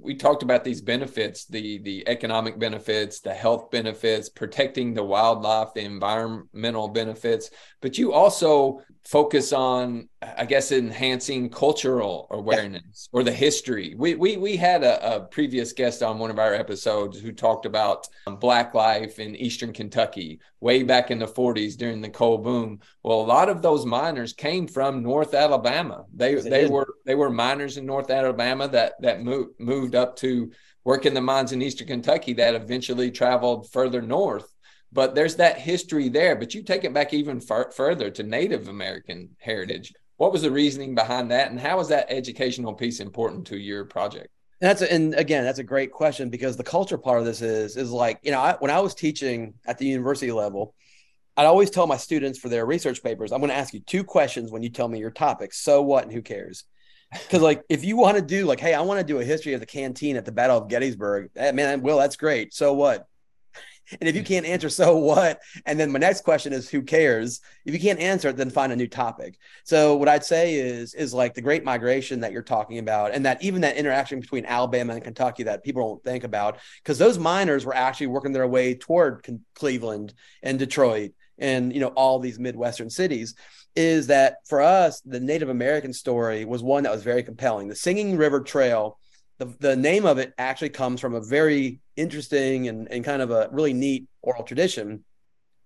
[0.01, 5.73] We talked about these benefits the the economic benefits the health benefits protecting the wildlife
[5.73, 7.49] the environmental benefits
[7.81, 13.93] but you also focus on i guess enhancing cultural awareness or the history.
[13.95, 17.65] We we, we had a, a, previous guest on one of our episodes who talked
[17.65, 22.39] about um, black life in eastern kentucky way back in the 40s during the coal
[22.39, 22.79] boom.
[23.03, 26.05] Well a lot of those miners came from north alabama.
[26.13, 30.51] They they were they were miners in north alabama that that moved moved up to
[30.83, 34.51] work in the mines in eastern kentucky that eventually traveled further north.
[34.91, 36.35] But there's that history there.
[36.35, 39.93] But you take it back even far, further to Native American heritage.
[40.17, 43.85] What was the reasoning behind that, and how is that educational piece important to your
[43.85, 44.29] project?
[44.59, 47.77] That's a, and again, that's a great question because the culture part of this is
[47.77, 50.73] is like you know I, when I was teaching at the university level,
[51.37, 54.03] I'd always tell my students for their research papers, I'm going to ask you two
[54.03, 55.53] questions when you tell me your topic.
[55.53, 56.63] So what and who cares?
[57.09, 59.53] Because like if you want to do like, hey, I want to do a history
[59.53, 62.53] of the canteen at the Battle of Gettysburg, eh, man, well, that's great.
[62.53, 63.07] So what?
[63.99, 65.41] And if you can't answer, so what?
[65.65, 67.41] And then my next question is, who cares?
[67.65, 69.37] If you can't answer it, then find a new topic.
[69.63, 73.25] So what I'd say is, is like the Great Migration that you're talking about, and
[73.25, 77.17] that even that interaction between Alabama and Kentucky that people don't think about, because those
[77.17, 82.39] miners were actually working their way toward Cleveland and Detroit and you know all these
[82.39, 83.35] midwestern cities
[83.75, 87.75] is that for us the native american story was one that was very compelling the
[87.75, 88.97] singing river trail
[89.37, 93.31] the, the name of it actually comes from a very interesting and, and kind of
[93.31, 95.03] a really neat oral tradition.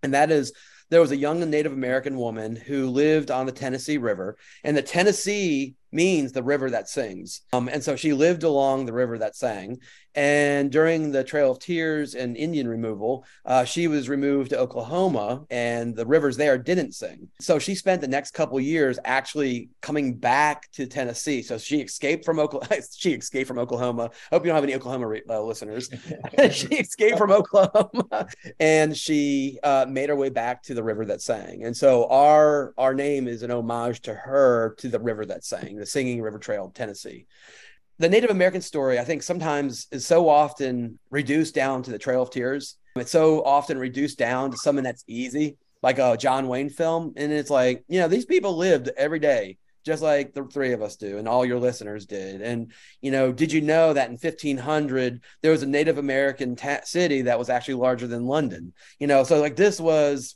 [0.04, 0.54] And that is
[0.92, 4.82] there was a young native american woman who lived on the tennessee river and the
[4.82, 7.42] tennessee means the river that sings.
[7.54, 9.80] Um, and so she lived along the river that sang.
[10.14, 15.46] And during the Trail of Tears and Indian removal, uh, she was removed to Oklahoma,
[15.50, 17.30] and the rivers there didn't sing.
[17.40, 21.42] So she spent the next couple years actually coming back to Tennessee.
[21.42, 22.82] So she escaped from Oklahoma.
[22.96, 24.10] she escaped from Oklahoma.
[24.32, 25.90] Hope you don't have any Oklahoma re- uh, listeners.
[26.52, 28.28] she escaped from Oklahoma,
[28.60, 31.64] and she uh, made her way back to the river that sang.
[31.64, 35.80] And so our our name is an homage to her to the river that sang
[35.82, 37.26] the Singing River Trail, Tennessee.
[38.00, 42.22] The Native American story, I think, sometimes is so often reduced down to the Trail
[42.22, 42.78] of Tears.
[42.96, 47.14] It's so often reduced down to something that's easy, like a John Wayne film.
[47.18, 50.82] And it's like, you know, these people lived every day just like the three of
[50.84, 54.18] us do and all your listeners did and you know did you know that in
[54.18, 59.08] 1500 there was a native american ta- city that was actually larger than london you
[59.08, 60.36] know so like this was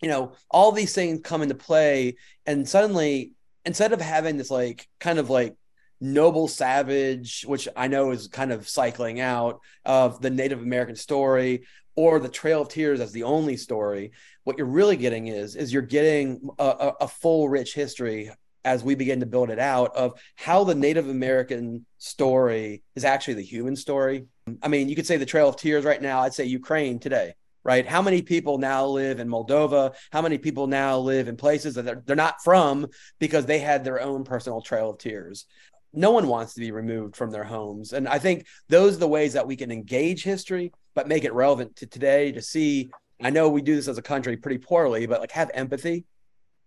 [0.00, 3.32] you know all these things come into play and suddenly
[3.64, 5.56] instead of having this like kind of like
[6.00, 11.64] noble savage, which I know is kind of cycling out of the Native American story
[11.94, 14.12] or the Trail of Tears as the only story,
[14.44, 18.30] what you're really getting is is you're getting a, a full, rich history
[18.64, 23.34] as we begin to build it out of how the Native American story is actually
[23.34, 24.26] the human story.
[24.62, 26.20] I mean, you could say the Trail of Tears right now.
[26.20, 27.86] I'd say Ukraine today right?
[27.86, 29.94] How many people now live in Moldova?
[30.10, 33.84] How many people now live in places that they're, they're not from because they had
[33.84, 35.46] their own personal trail of tears?
[35.92, 37.92] No one wants to be removed from their homes.
[37.92, 41.34] And I think those are the ways that we can engage history, but make it
[41.34, 42.90] relevant to today to see.
[43.20, 46.06] I know we do this as a country pretty poorly, but like have empathy.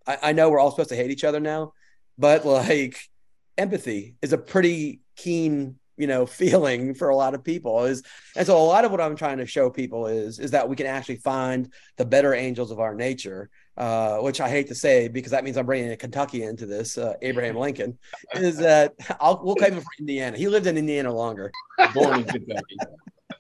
[0.07, 1.73] I, I know we're all supposed to hate each other now,
[2.17, 2.97] but like
[3.57, 8.03] empathy is a pretty keen you know feeling for a lot of people is
[8.35, 10.75] and so a lot of what i'm trying to show people is is that we
[10.75, 15.07] can actually find the better angels of our nature uh, which i hate to say
[15.07, 17.97] because that means i'm bringing a kentucky into this uh, abraham lincoln
[18.35, 20.37] is that i'll we'll claim him for indiana.
[20.37, 21.51] He lived in indiana longer.
[21.93, 22.77] Born in kentucky.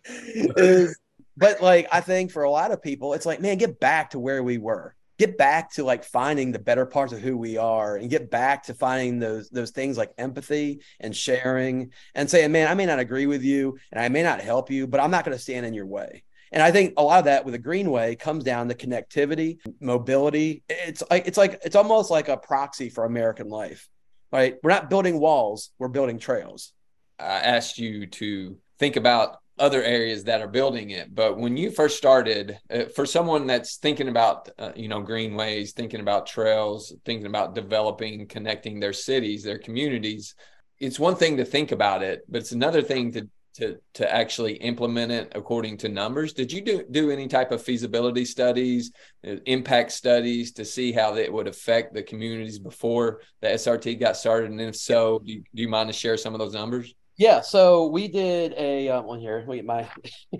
[0.07, 0.99] Is,
[1.35, 4.19] but like i think for a lot of people it's like man get back to
[4.19, 7.97] where we were get back to like finding the better parts of who we are
[7.97, 12.67] and get back to finding those those things like empathy and sharing and saying man
[12.67, 15.25] i may not agree with you and i may not help you but i'm not
[15.25, 16.23] going to stand in your way.
[16.51, 20.63] And i think a lot of that with the greenway comes down to connectivity mobility.
[20.69, 23.89] It's like it's like it's almost like a proxy for american life
[24.35, 24.55] right?
[24.61, 26.73] We're not building walls we're building trails.
[27.19, 31.13] I asked you to think about other areas that are building it.
[31.13, 35.71] But when you first started, uh, for someone that's thinking about, uh, you know, greenways,
[35.71, 40.35] thinking about trails, thinking about developing, connecting their cities, their communities,
[40.79, 44.55] it's one thing to think about it, but it's another thing to to to actually
[44.55, 46.33] implement it according to numbers.
[46.33, 48.91] Did you do do any type of feasibility studies,
[49.25, 54.17] uh, impact studies to see how that would affect the communities before the SRT got
[54.17, 54.51] started?
[54.51, 56.93] And if so, do you, do you mind to share some of those numbers?
[57.17, 59.43] Yeah, so we did a uh, one here.
[59.47, 59.87] Wait, my
[60.33, 60.39] I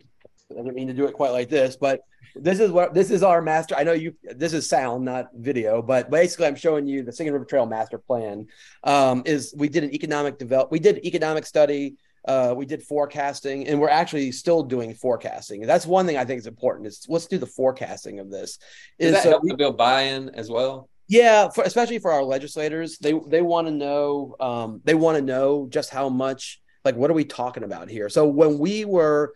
[0.50, 2.02] didn't mean to do it quite like this, but
[2.36, 3.76] this is what this is our master.
[3.76, 4.14] I know you.
[4.24, 7.98] This is sound, not video, but basically, I'm showing you the Singing River Trail master
[7.98, 8.48] plan.
[8.84, 10.72] Um, is we did an economic develop.
[10.72, 11.96] We did economic study.
[12.28, 15.62] Uh, we did forecasting, and we're actually still doing forecasting.
[15.62, 16.88] That's one thing I think is important.
[16.88, 18.58] Is let's do the forecasting of this.
[19.00, 20.90] Does is, that help we, to build buy-in as well?
[21.08, 24.36] Yeah, for, especially for our legislators, they they want to know.
[24.40, 28.10] Um, they want to know just how much like, what are we talking about here?
[28.10, 29.34] So when we were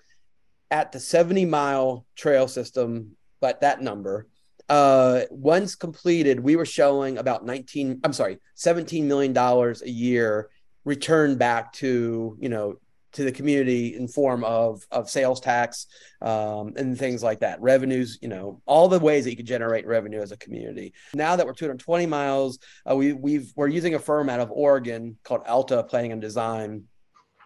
[0.71, 4.27] at the 70 mile trail system, but that number,
[4.69, 10.49] uh, once completed, we were showing about 19, I'm sorry, 17 million dollars a year
[10.85, 12.77] returned back to, you know,
[13.11, 15.87] to the community in form of of sales tax
[16.21, 19.87] um, and things like that revenues you know all the ways that you can generate
[19.87, 22.59] revenue as a community now that we're 220 miles
[22.89, 26.83] uh, we we've we're using a firm out of oregon called alta planning and design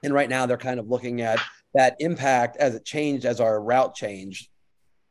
[0.03, 1.39] and right now they're kind of looking at
[1.73, 4.49] that impact as it changed as our route changed.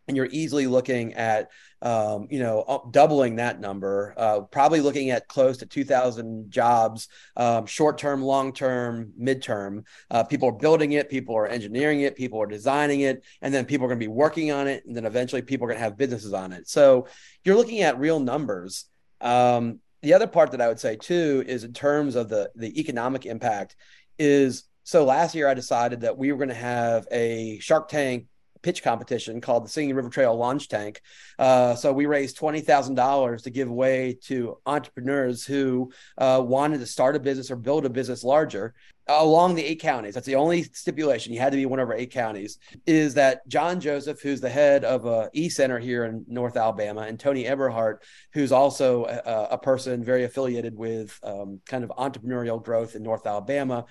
[0.08, 1.50] And you're easily looking at,
[1.80, 7.66] um, you know, doubling that number, uh, probably looking at close to 2,000 jobs, um,
[7.66, 9.84] short term, long term, midterm.
[10.10, 13.64] Uh, people are building it, people are engineering it, people are designing it, and then
[13.64, 14.84] people are going to be working on it.
[14.86, 16.68] And then eventually people are going to have businesses on it.
[16.68, 17.06] So
[17.44, 18.86] you're looking at real numbers.
[19.20, 22.78] Um, the other part that I would say too is in terms of the the
[22.80, 23.76] economic impact
[24.18, 28.26] is so last year I decided that we were going to have a Shark Tank
[28.62, 31.00] pitch competition called the Singing River Trail Launch Tank.
[31.36, 36.78] Uh, so we raised twenty thousand dollars to give away to entrepreneurs who uh, wanted
[36.78, 38.72] to start a business or build a business larger
[39.08, 40.14] along the eight counties.
[40.14, 41.32] That's the only stipulation.
[41.32, 42.58] You had to be one of our eight counties.
[42.86, 47.00] Is that John Joseph, who's the head of a E Center here in North Alabama,
[47.00, 52.62] and Tony Eberhardt, who's also a, a person very affiliated with um, kind of entrepreneurial
[52.62, 53.86] growth in North Alabama.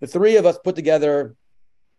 [0.00, 1.36] The three of us put together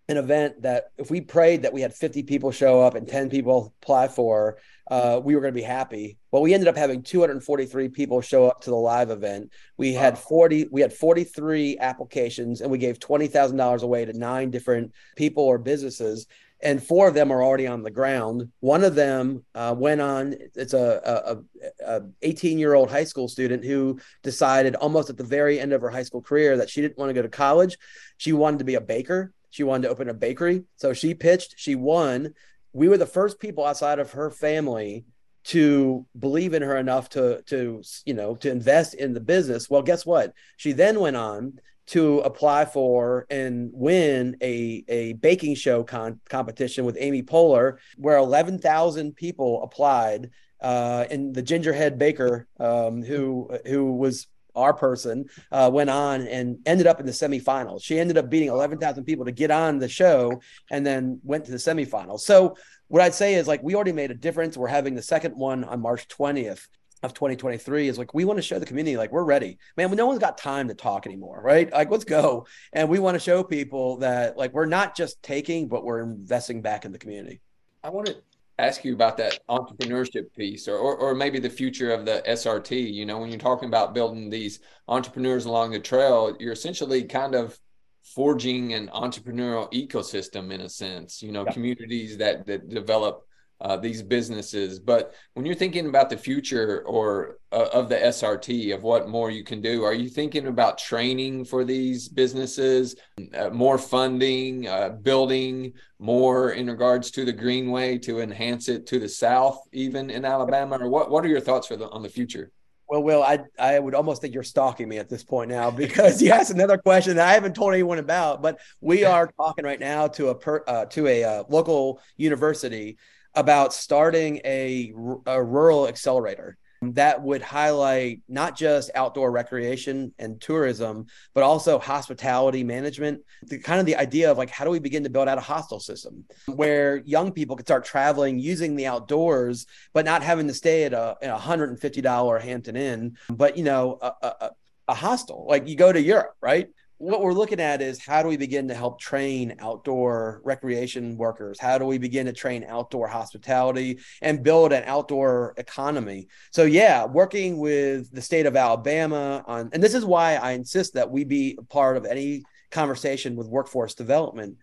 [0.07, 3.29] an event that if we prayed that we had 50 people show up and 10
[3.29, 4.57] people apply for,
[4.89, 6.17] uh, we were going to be happy.
[6.31, 9.51] Well, we ended up having 243 people show up to the live event.
[9.77, 10.01] We wow.
[10.01, 14.51] had 40, we had 43 applications, and we gave twenty thousand dollars away to nine
[14.51, 16.27] different people or businesses.
[16.63, 18.51] And four of them are already on the ground.
[18.59, 20.35] One of them uh, went on.
[20.55, 21.43] It's a,
[21.83, 25.73] a, a 18 year old high school student who decided almost at the very end
[25.73, 27.77] of her high school career that she didn't want to go to college.
[28.17, 30.63] She wanted to be a baker she wanted to open a bakery.
[30.77, 32.33] So she pitched, she won.
[32.73, 35.05] We were the first people outside of her family
[35.43, 39.69] to believe in her enough to to you know to invest in the business.
[39.69, 40.33] Well, guess what?
[40.57, 46.85] She then went on to apply for and win a, a baking show con- competition
[46.85, 50.29] with Amy Poehler, where 11,000 people applied.
[50.61, 56.59] Uh, and the gingerhead baker, um, who who was our person uh, went on and
[56.65, 57.83] ended up in the semifinals.
[57.83, 61.51] She ended up beating 11,000 people to get on the show and then went to
[61.51, 62.21] the semifinals.
[62.21, 62.57] So,
[62.87, 64.57] what I'd say is like we already made a difference.
[64.57, 66.67] We're having the second one on March 20th
[67.03, 70.05] of 2023 is like we want to show the community like we're ready man no
[70.05, 73.43] one's got time to talk anymore right like let's go and we want to show
[73.43, 77.41] people that like we're not just taking but we're investing back in the community
[77.83, 78.15] i want to
[78.59, 82.93] ask you about that entrepreneurship piece or, or, or, maybe the future of the SRT.
[82.93, 87.33] You know, when you're talking about building these entrepreneurs along the trail, you're essentially kind
[87.33, 87.59] of
[88.03, 91.51] forging an entrepreneurial ecosystem in a sense, you know, yeah.
[91.51, 93.25] communities that, that develop
[93.61, 94.79] uh, these businesses.
[94.79, 99.29] But when you're thinking about the future or uh, of the SRT, of what more
[99.29, 102.95] you can do, are you thinking about training for these businesses,
[103.37, 108.99] uh, more funding, uh, building more in regards to the Greenway to enhance it to
[108.99, 110.77] the south, even in Alabama?
[110.79, 112.51] Or what, what are your thoughts for the, on the future?
[112.91, 116.21] Well, Will, I I would almost think you're stalking me at this point now because
[116.21, 118.41] you asked another question that I haven't told anyone about.
[118.41, 122.97] But we are talking right now to a per, uh, to a uh, local university
[123.35, 124.93] about starting a,
[125.25, 131.05] a rural accelerator that would highlight not just outdoor recreation and tourism,
[131.35, 133.21] but also hospitality management.
[133.43, 135.41] The kind of the idea of like, how do we begin to build out a
[135.41, 140.55] hostel system where young people could start traveling using the outdoors, but not having to
[140.55, 144.51] stay at a, a $150 Hampton Inn, but you know, a, a,
[144.87, 145.45] a hostel.
[145.47, 146.69] Like you go to Europe, right?
[147.01, 151.59] What we're looking at is how do we begin to help train outdoor recreation workers?
[151.59, 156.27] How do we begin to train outdoor hospitality and build an outdoor economy?
[156.51, 160.93] So, yeah, working with the state of Alabama on, and this is why I insist
[160.93, 164.57] that we be a part of any conversation with workforce development,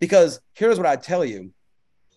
[0.00, 1.52] because here's what I tell you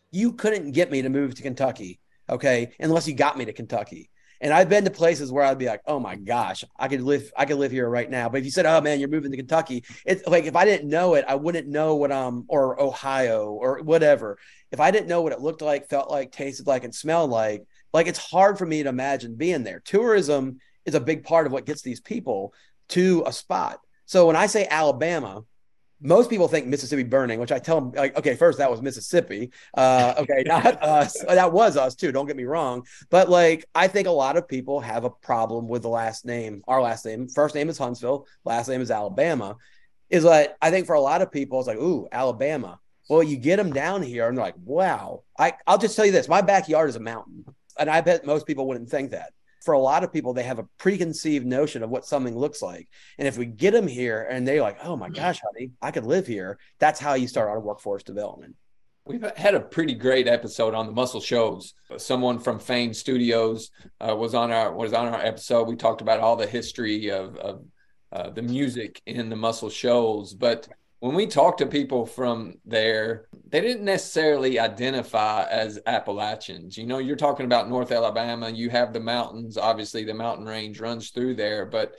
[0.09, 1.99] you couldn't get me to move to Kentucky,
[2.29, 4.09] okay, unless you got me to Kentucky.
[4.41, 7.31] And I've been to places where I'd be like, oh my gosh, I could live,
[7.35, 8.29] I could live here right now.
[8.29, 10.89] But if you said, oh man, you're moving to Kentucky, it's like if I didn't
[10.89, 14.37] know it, I wouldn't know what um or Ohio or whatever.
[14.71, 17.63] If I didn't know what it looked like, felt like, tasted like, and smelled like,
[17.93, 19.81] like it's hard for me to imagine being there.
[19.85, 22.53] Tourism is a big part of what gets these people
[22.89, 23.79] to a spot.
[24.05, 25.43] So when I say Alabama,
[25.99, 29.51] most people think Mississippi burning, which I tell them, like, okay, first that was Mississippi.
[29.75, 31.19] Uh, okay, not us.
[31.27, 32.11] That was us too.
[32.11, 32.85] Don't get me wrong.
[33.09, 36.63] But like, I think a lot of people have a problem with the last name.
[36.67, 39.57] Our last name, first name is Huntsville, last name is Alabama.
[40.09, 42.79] Is like, I think for a lot of people, it's like, ooh, Alabama.
[43.09, 45.23] Well, you get them down here and they're like, wow.
[45.37, 47.45] I, I'll just tell you this my backyard is a mountain.
[47.79, 49.33] And I bet most people wouldn't think that
[49.67, 52.87] for a lot of people, they have a preconceived notion of what something looks like.
[53.17, 56.05] And if we get them here and they're like, oh my gosh, honey, I could
[56.05, 58.55] live here, that's how you start our workforce development.
[59.05, 61.73] We've had a pretty great episode on the Muscle Shoals.
[61.97, 65.67] Someone from Fame Studios uh, was on our was on our episode.
[65.67, 67.65] We talked about all the history of, of
[68.13, 73.27] uh, the music in the Muscle Shoals, but when we talk to people from there,
[73.47, 76.75] they didn't necessarily identify as Appalachians.
[76.75, 80.79] You know, you're talking about North Alabama, you have the mountains, obviously, the mountain range
[80.79, 81.93] runs through there, but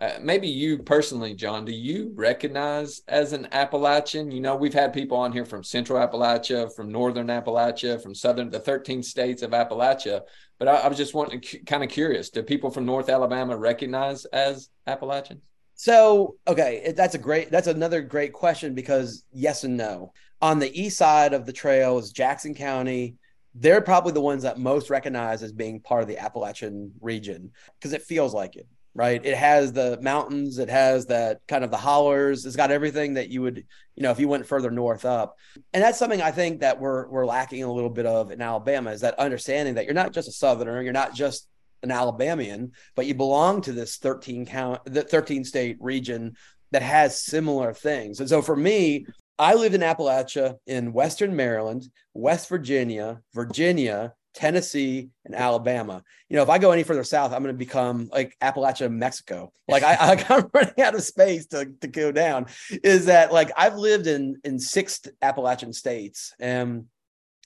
[0.00, 4.30] uh, maybe you personally, John, do you recognize as an Appalachian?
[4.30, 8.50] You know, we've had people on here from Central Appalachia, from Northern Appalachia, from Southern,
[8.50, 10.22] the 13 states of Appalachia.
[10.58, 14.24] But I, I was just wanting, kind of curious, do people from North Alabama recognize
[14.26, 15.48] as Appalachians?
[15.76, 20.12] So, okay, that's a great, that's another great question because yes and no.
[20.40, 23.16] On the east side of the trail is Jackson County.
[23.54, 27.92] They're probably the ones that most recognize as being part of the Appalachian region because
[27.92, 29.24] it feels like it, right?
[29.24, 33.28] It has the mountains, it has that kind of the hollers, it's got everything that
[33.28, 33.64] you would,
[33.94, 35.36] you know, if you went further north up.
[35.72, 38.90] And that's something I think that we're we're lacking a little bit of in Alabama
[38.90, 41.48] is that understanding that you're not just a southerner, you're not just
[41.84, 46.34] an Alabamian, but you belong to this 13 count, the 13 state region
[46.72, 48.18] that has similar things.
[48.18, 49.06] And so for me,
[49.38, 56.02] I lived in Appalachia in Western Maryland, West Virginia, Virginia, Tennessee, and Alabama.
[56.28, 59.52] You know, if I go any further south, I'm going to become like Appalachia, Mexico.
[59.68, 62.46] Like I, I'm running out of space to, to go down.
[62.82, 66.86] Is that like I've lived in in six Appalachian states, and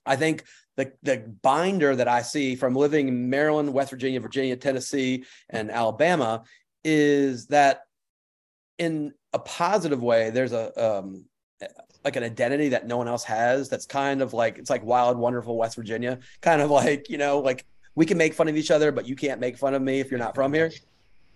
[0.05, 0.45] I think
[0.79, 5.73] the the binder that I see from living in Maryland, West Virginia, Virginia, Tennessee, and
[5.73, 6.45] Alabama
[6.85, 7.81] is that
[8.79, 11.25] in a positive way, there's a um,
[12.05, 13.69] like an identity that no one else has.
[13.69, 17.41] That's kind of like it's like wild, wonderful West Virginia, kind of like you know,
[17.41, 17.67] like
[17.97, 20.13] we can make fun of each other, but you can't make fun of me if
[20.13, 20.71] you're not from here.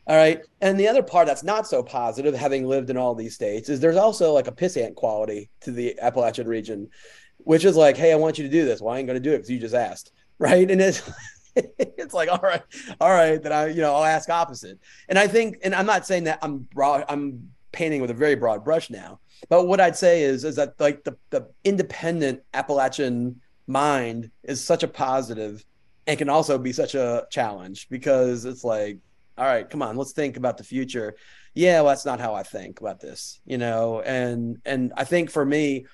[0.07, 0.41] All right.
[0.61, 3.81] And the other part that's not so positive, having lived in all these states, is
[3.81, 6.89] there's also like a pissant quality to the Appalachian region
[7.45, 8.81] which is like, hey, I want you to do this.
[8.81, 10.71] Well, I ain't going to do it because you just asked, right?
[10.71, 11.03] And it's
[11.57, 12.63] it's like, all right,
[13.01, 14.79] all right, then I, you know, I'll ask opposite.
[15.09, 18.35] And I think, and I'm not saying that I'm broad, I'm painting with a very
[18.35, 23.41] broad brush now, but what I'd say is, is that like the the independent Appalachian
[23.67, 25.65] mind is such a positive
[26.07, 28.99] and can also be such a challenge because it's like,
[29.39, 31.15] all right, come on, let's think about the future.
[31.55, 35.31] Yeah, well, that's not how I think about this, you know, and and I think
[35.31, 35.87] for me,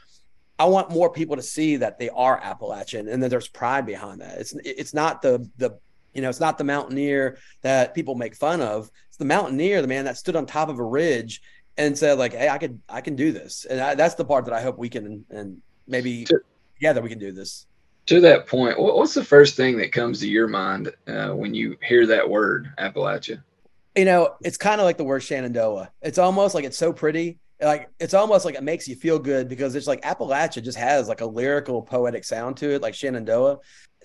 [0.59, 4.21] I want more people to see that they are Appalachian and that there's pride behind
[4.21, 4.39] that.
[4.39, 5.79] It's it's not the the
[6.15, 8.91] you know it's not the mountaineer that people make fun of.
[9.09, 11.43] It's the mountaineer, the man that stood on top of a ridge
[11.77, 14.45] and said like, "Hey, I could I can do this." And I, that's the part
[14.47, 16.41] that I hope we can and maybe to,
[16.75, 17.67] together we can do this.
[18.07, 21.77] To that point, what's the first thing that comes to your mind uh, when you
[21.83, 23.43] hear that word Appalachia?
[23.95, 25.91] You know, it's kind of like the word Shenandoah.
[26.03, 29.49] It's almost like it's so pretty like it's almost like it makes you feel good
[29.49, 33.59] because it's like Appalachia just has like a lyrical poetic sound to it, like Shenandoah.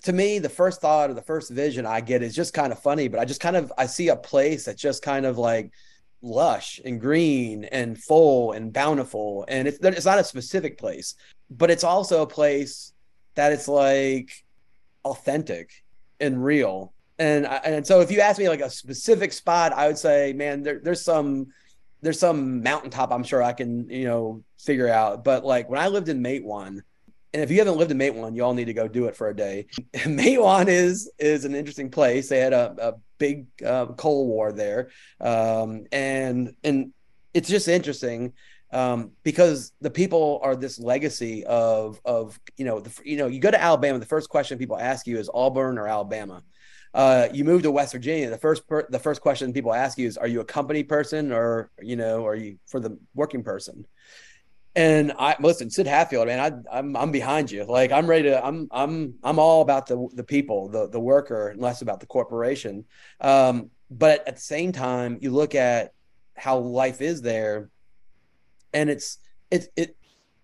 [0.04, 2.78] To me, the first thought or the first vision I get is just kind of
[2.80, 5.70] funny, but I just kind of I see a place that's just kind of like
[6.20, 11.14] lush and green and full and bountiful, and it's it's not a specific place,
[11.48, 12.92] but it's also a place
[13.36, 14.44] that it's like
[15.04, 15.84] authentic
[16.20, 16.92] and real.
[17.18, 20.62] And and so if you ask me like a specific spot, I would say, man,
[20.62, 21.46] there, there's some
[22.04, 25.24] there's some mountaintop I'm sure I can, you know, figure out.
[25.24, 26.80] But like when I lived in Matewan,
[27.32, 29.28] and if you haven't lived in Matewan, you all need to go do it for
[29.28, 29.66] a day.
[29.94, 32.28] Matewan is is an interesting place.
[32.28, 34.90] They had a, a big uh, coal war there,
[35.20, 36.92] um, and and
[37.32, 38.34] it's just interesting
[38.70, 43.40] um, because the people are this legacy of of you know the, you know you
[43.40, 46.42] go to Alabama, the first question people ask you is Auburn or Alabama,
[46.94, 50.06] uh, you move to West Virginia, the first per- the first question people ask you
[50.06, 53.84] is, "Are you a company person or you know, are you for the working person?"
[54.76, 56.40] And I listen, Sid Hatfield, man,
[56.70, 57.64] I, I'm I'm behind you.
[57.64, 58.44] Like I'm ready to.
[58.44, 62.06] I'm I'm I'm all about the the people, the the worker, and less about the
[62.06, 62.84] corporation.
[63.20, 65.92] Um, but at the same time, you look at
[66.36, 67.70] how life is there,
[68.72, 69.18] and it's
[69.50, 69.96] it's it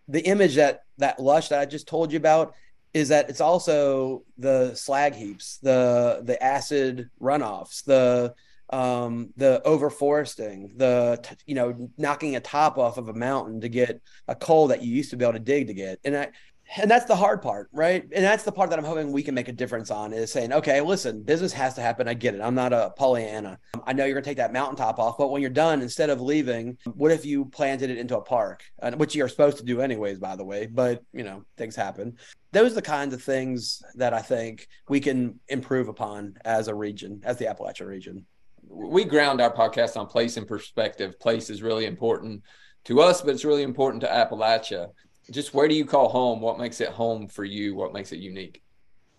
[0.08, 2.54] the image that that lush that I just told you about
[2.92, 8.34] is that it's also the slag heaps, the the acid runoffs, the
[8.70, 14.00] um, the overforesting, the you know knocking a top off of a mountain to get
[14.28, 16.28] a coal that you used to be able to dig to get, and I
[16.76, 18.02] and that's the hard part, right?
[18.12, 20.52] And that's the part that I'm hoping we can make a difference on is saying,
[20.52, 22.06] okay, listen, business has to happen.
[22.06, 22.40] I get it.
[22.40, 23.58] I'm not a Pollyanna.
[23.74, 26.10] Um, I know you're going to take that mountaintop off, but when you're done, instead
[26.10, 28.62] of leaving, what if you planted it into a park,
[28.96, 30.66] which you're supposed to do anyways, by the way?
[30.66, 32.16] But you know, things happen.
[32.52, 36.74] Those are the kinds of things that I think we can improve upon as a
[36.74, 38.26] region, as the Appalachian region.
[38.68, 41.18] We ground our podcast on place and perspective.
[41.18, 42.42] Place is really important
[42.84, 44.88] to us, but it's really important to Appalachia
[45.30, 46.40] just where do you call home?
[46.40, 47.74] What makes it home for you?
[47.74, 48.62] What makes it unique?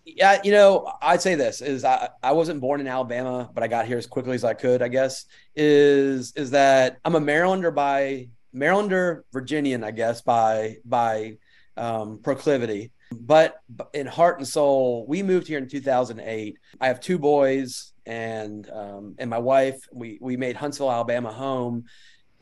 [0.04, 3.68] Yeah, you know, I'd say this is I, I wasn't born in Alabama, but I
[3.68, 7.72] got here as quickly as I could, I guess, is is that I'm a Marylander
[7.74, 11.38] by Marylander Virginian, I guess, by by
[11.76, 12.90] um, proclivity.
[13.12, 13.56] But
[13.92, 16.56] in heart and soul, we moved here in 2008.
[16.80, 19.86] I have two boys and um, and my wife.
[19.92, 21.84] We we made Huntsville, Alabama home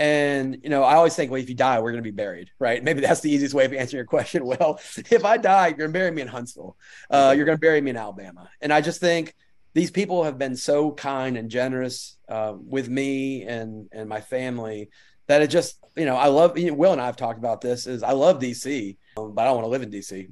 [0.01, 2.51] and you know, I always think, well, if you die, we're going to be buried,
[2.59, 2.83] right?
[2.83, 4.47] Maybe that's the easiest way of answering your question.
[4.51, 6.77] Well, if I die, you're going to bury me in Huntsville.
[7.11, 8.49] Uh, you're going to bury me in Alabama.
[8.63, 9.35] And I just think
[9.75, 14.89] these people have been so kind and generous uh, with me and and my family
[15.27, 17.61] that it just you know I love you know, Will and I have talked about
[17.61, 20.31] this is I love DC, um, but I don't want to live in DC.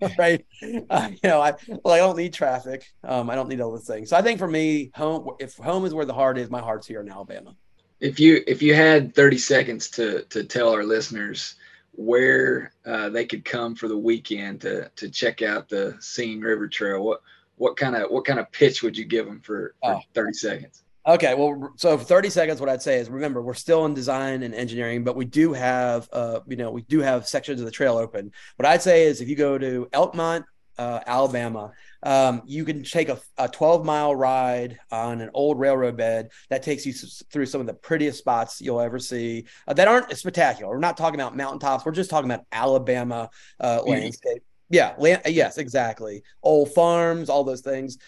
[0.18, 0.44] right?
[0.90, 1.52] Uh, you know, I
[1.84, 2.86] well, I don't need traffic.
[3.04, 4.08] Um, I don't need all the things.
[4.08, 6.86] So I think for me, home if home is where the heart is, my heart's
[6.86, 7.54] here in Alabama.
[8.00, 11.56] If you if you had 30 seconds to to tell our listeners
[11.92, 16.68] where uh, they could come for the weekend to to check out the Singing River
[16.68, 17.20] Trail, what
[17.56, 20.00] what kind of what kind of pitch would you give them for, for oh.
[20.14, 20.82] 30 seconds?
[21.06, 24.42] Okay, well, so for 30 seconds, what I'd say is remember, we're still in design
[24.42, 27.72] and engineering, but we do have, uh, you know, we do have sections of the
[27.72, 28.30] trail open.
[28.56, 30.44] What I'd say is if you go to Elkmont,
[30.76, 31.72] uh, Alabama,
[32.02, 36.62] um, you can take a, a 12 mile ride on an old railroad bed that
[36.62, 36.92] takes you
[37.32, 40.72] through some of the prettiest spots you'll ever see uh, that aren't spectacular.
[40.72, 41.84] We're not talking about mountaintops.
[41.84, 43.30] We're just talking about Alabama
[43.60, 44.42] uh, landscape.
[44.70, 46.22] Yeah, land, yes, exactly.
[46.42, 47.98] Old farms, all those things.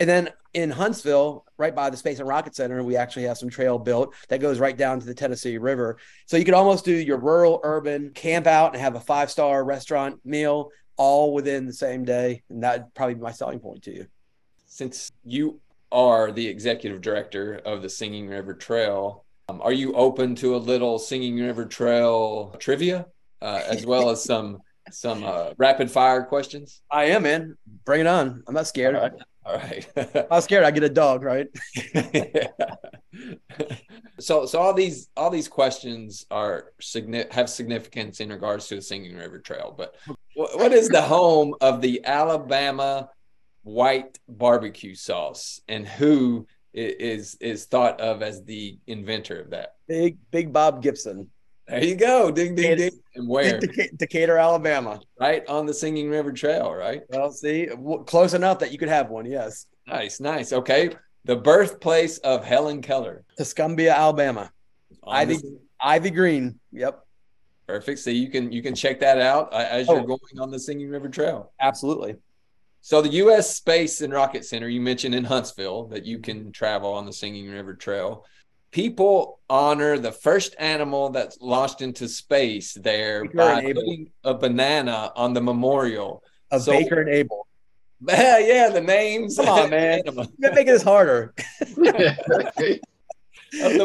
[0.00, 3.50] And then in Huntsville, right by the Space and Rocket Center, we actually have some
[3.50, 5.98] trail built that goes right down to the Tennessee River.
[6.26, 9.64] So you could almost do your rural urban camp out and have a five star
[9.64, 12.42] restaurant meal all within the same day.
[12.50, 14.06] And that'd probably be my selling point to you.
[14.66, 20.34] Since you are the executive director of the Singing River Trail, um, are you open
[20.36, 23.06] to a little Singing River Trail trivia
[23.40, 24.58] uh, as well as some
[24.90, 26.82] some uh, rapid fire questions?
[26.90, 27.56] I am, man.
[27.84, 28.42] Bring it on.
[28.46, 28.94] I'm not scared.
[28.94, 29.86] All right.
[29.96, 30.64] I'm not scared.
[30.64, 31.46] I get a dog, right?
[34.20, 36.72] so, so all these all these questions are
[37.30, 39.74] have significance in regards to the Singing River Trail.
[39.76, 39.94] But
[40.38, 43.10] what is the home of the Alabama
[43.62, 49.74] white barbecue sauce, and who is is thought of as the inventor of that?
[49.88, 51.28] Big Big Bob Gibson.
[51.66, 52.30] There you go.
[52.30, 52.92] Ding, ding, ding.
[53.14, 53.60] And where?
[53.96, 55.00] Decatur, Alabama.
[55.20, 57.02] Right on the Singing River Trail, right?
[57.10, 57.68] Well, see,
[58.06, 59.26] close enough that you could have one.
[59.26, 59.66] Yes.
[59.86, 60.54] Nice, nice.
[60.54, 60.90] Okay.
[61.24, 63.22] The birthplace of Helen Keller.
[63.38, 64.50] Tuscumbia, Alabama.
[65.06, 65.58] Ivy, the...
[65.78, 66.58] Ivy Green.
[66.72, 67.04] Yep.
[67.68, 68.00] Perfect.
[68.00, 70.04] So you can you can check that out uh, as you're oh.
[70.04, 71.52] going on the Singing River Trail.
[71.60, 72.16] Absolutely.
[72.80, 73.54] So the U.S.
[73.54, 77.48] Space and Rocket Center, you mentioned in Huntsville that you can travel on the Singing
[77.48, 78.24] River Trail
[78.70, 85.12] people honor the first animal that's launched into space there Baker by putting a banana
[85.16, 87.46] on the memorial of so, Baker and Able.
[88.08, 89.38] Yeah, yeah, the names.
[89.38, 90.02] Come on, man.
[90.06, 91.34] You're making this harder.
[91.60, 92.80] of the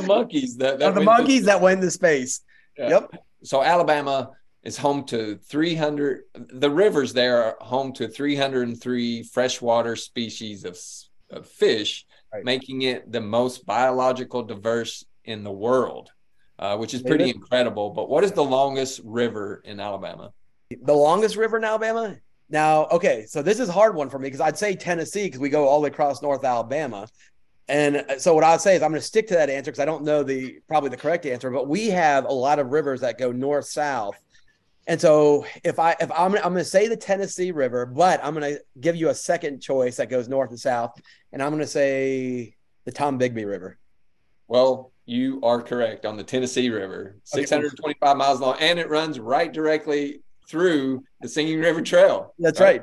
[0.06, 2.42] monkeys that, that of the monkeys to, that went into space.
[2.78, 2.90] Yeah.
[2.90, 3.16] Yep.
[3.44, 4.32] So Alabama
[4.64, 6.22] is home to 300.
[6.34, 10.78] The rivers there are home to 303 freshwater species of,
[11.30, 12.44] of fish right.
[12.44, 16.10] making it the most biological diverse in the world,
[16.60, 17.92] uh, which is pretty incredible.
[17.92, 20.32] But what is the longest river in Alabama?
[20.70, 22.16] The longest river in Alabama?
[22.50, 25.40] Now, okay, so this is a hard one for me because I'd say Tennessee because
[25.40, 27.08] we go all the way across North Alabama.
[27.70, 29.86] And so what I'd say is I'm going to stick to that answer because I
[29.86, 33.18] don't know the probably the correct answer, but we have a lot of rivers that
[33.18, 34.20] go north south.
[34.86, 38.34] And so if I if I'm I'm going to say the Tennessee River, but I'm
[38.34, 41.00] going to give you a second choice that goes north and south,
[41.32, 43.78] and I'm going to say the Tombigbee River.
[44.50, 49.52] Well, you are correct on the Tennessee River, 625 miles long, and it runs right
[49.52, 52.34] directly through the Singing River Trail.
[52.38, 52.82] That's right.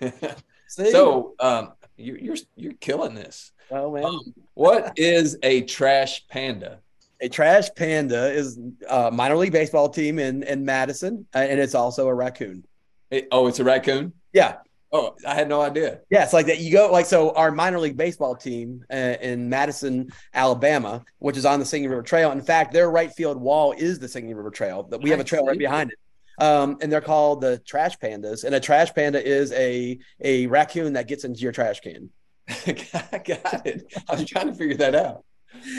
[0.00, 0.36] right.
[0.68, 3.52] so um, you, are you're, you're killing this.
[3.70, 6.80] Oh man, um, what is a trash panda?
[7.20, 11.74] A trash panda is a minor league baseball team in in Madison, uh, and it's
[11.74, 12.64] also a raccoon.
[13.10, 14.12] It, oh, it's a raccoon.
[14.32, 14.56] Yeah,
[14.92, 16.00] Oh, I had no idea.
[16.10, 16.58] Yeah, it's like that.
[16.58, 17.30] You go like so.
[17.34, 22.02] Our minor league baseball team uh, in Madison, Alabama, which is on the Singing River
[22.02, 22.32] Trail.
[22.32, 24.82] In fact, their right field wall is the Singing River Trail.
[24.84, 25.98] That we have a trail right behind it,
[26.40, 28.44] um, and they're called the Trash Pandas.
[28.44, 32.10] And a trash panda is a a raccoon that gets into your trash can.
[32.48, 33.92] got it.
[34.08, 35.24] I was trying to figure that out.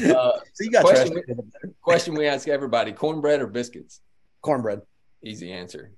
[0.06, 4.02] Uh, so you got question, we, question we ask everybody: cornbread or biscuits?
[4.42, 4.82] Cornbread.
[5.24, 5.92] Easy answer.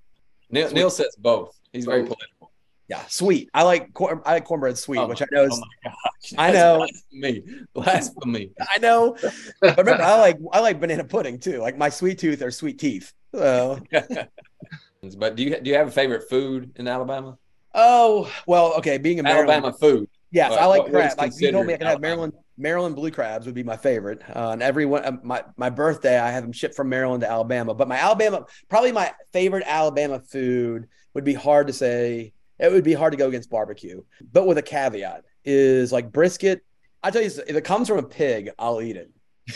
[0.51, 1.59] Neil, Neil says both.
[1.73, 2.51] He's very political.
[2.87, 3.49] Yeah, sweet.
[3.53, 4.21] I like corn.
[4.25, 5.61] I like cornbread sweet, oh which I know is.
[5.85, 5.91] Oh
[6.37, 6.77] I know.
[6.77, 7.43] Blasphemy.
[7.73, 8.51] Blasphemy.
[8.61, 9.17] I know.
[9.59, 11.59] But remember, I like I like banana pudding too.
[11.59, 13.11] Like my sweet tooth or sweet teeth.
[13.33, 13.79] So.
[15.17, 17.37] but do you do you have a favorite food in Alabama?
[17.73, 18.97] Oh well, okay.
[18.97, 20.09] Being a Maryland, Alabama food.
[20.31, 21.17] Yes, I like crab.
[21.17, 24.21] Like you told me, I can have Maryland Maryland blue crabs would be my favorite.
[24.35, 27.73] Uh, and everyone, uh, my my birthday, I have them shipped from Maryland to Alabama.
[27.73, 32.83] But my Alabama, probably my favorite Alabama food would be hard to say it would
[32.83, 34.03] be hard to go against barbecue.
[34.31, 36.61] But with a caveat is like brisket.
[37.01, 39.11] I tell you, if it comes from a pig, I'll eat it.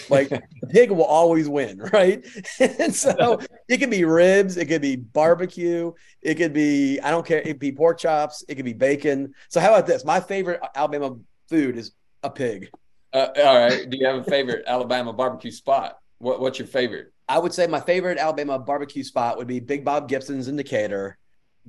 [0.09, 2.25] Like the pig will always win, right?
[2.59, 7.25] and so it could be ribs, it could be barbecue, it could be I don't
[7.25, 9.33] care, it could be pork chops, it could be bacon.
[9.49, 10.03] So how about this?
[10.03, 11.17] My favorite Alabama
[11.47, 11.91] food is
[12.23, 12.69] a pig.
[13.13, 13.89] Uh, all right.
[13.89, 15.99] Do you have a favorite Alabama barbecue spot?
[16.19, 17.13] What, what's your favorite?
[17.29, 21.17] I would say my favorite Alabama barbecue spot would be Big Bob Gibson's in Decatur.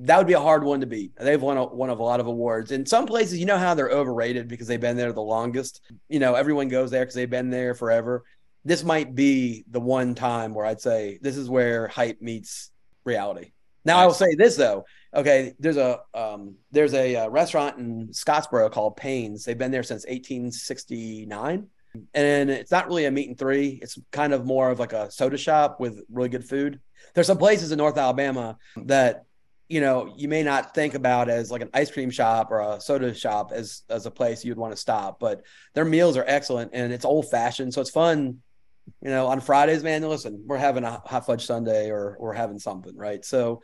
[0.00, 1.12] That would be a hard one to beat.
[1.16, 2.70] They've won a, one of a lot of awards.
[2.70, 5.80] In some places, you know how they're overrated because they've been there the longest.
[6.08, 8.24] You know, everyone goes there because they've been there forever.
[8.64, 12.70] This might be the one time where I'd say this is where hype meets
[13.04, 13.52] reality.
[13.84, 14.02] Now, nice.
[14.02, 14.84] I will say this though.
[15.14, 19.44] Okay, there's a um, there's a, a uh, restaurant in Scottsboro called Payne's.
[19.44, 21.68] They've been there since 1869
[22.14, 23.78] and it's not really a meat and three.
[23.82, 26.80] It's kind of more of like a soda shop with really good food.
[27.14, 29.24] There's some places in North Alabama that
[29.68, 32.80] you know you may not think about as like an ice cream shop or a
[32.80, 35.42] soda shop as as a place you'd want to stop, but
[35.74, 38.38] their meals are excellent and it's old fashioned, so it's fun.
[39.02, 42.58] You know, on Fridays, man, listen, we're having a hot fudge sundae or we're having
[42.58, 43.22] something, right?
[43.22, 43.60] So,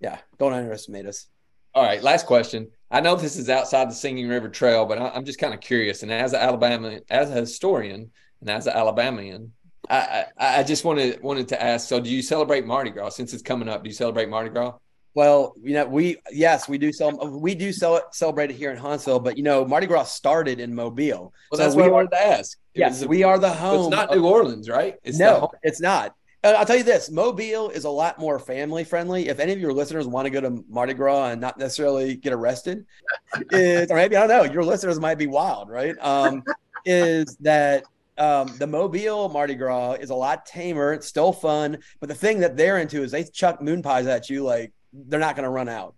[0.00, 1.26] yeah, don't underestimate us.
[1.74, 2.70] All right, last question.
[2.90, 6.02] I know this is outside the Singing River Trail, but I'm just kind of curious.
[6.02, 8.10] And as an Alabama, as a historian,
[8.40, 9.52] and as an Alabamian,
[9.90, 11.86] I, I, I just wanted wanted to ask.
[11.88, 13.82] So, do you celebrate Mardi Gras since it's coming up?
[13.82, 14.72] Do you celebrate Mardi Gras?
[15.18, 17.10] Well, you know, we yes, we do sell
[17.40, 20.60] we do sell, it celebrate it here in Huntsville, but you know, Mardi Gras started
[20.60, 21.34] in Mobile.
[21.50, 22.56] Well, so that's what I wanted to ask.
[22.72, 23.86] yes, we are the home.
[23.86, 24.94] It's not New Orleans, right?
[25.02, 26.14] It's no, it's not.
[26.44, 29.26] I'll tell you this: Mobile is a lot more family friendly.
[29.26, 32.32] If any of your listeners want to go to Mardi Gras and not necessarily get
[32.32, 32.86] arrested,
[33.50, 35.96] is or maybe I don't know, your listeners might be wild, right?
[36.00, 36.44] Um,
[36.84, 37.82] is that
[38.18, 40.92] um, the Mobile Mardi Gras is a lot tamer.
[40.92, 44.30] It's still fun, but the thing that they're into is they chuck moon pies at
[44.30, 45.94] you like they're not going to run out.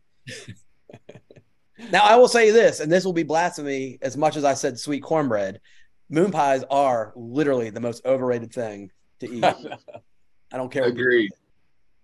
[1.91, 4.79] now, I will say this, and this will be blasphemy as much as I said
[4.79, 5.61] sweet cornbread.
[6.09, 9.45] Moon pies are literally the most overrated thing to eat.
[10.53, 10.85] I don't care.
[10.85, 11.31] Agreed.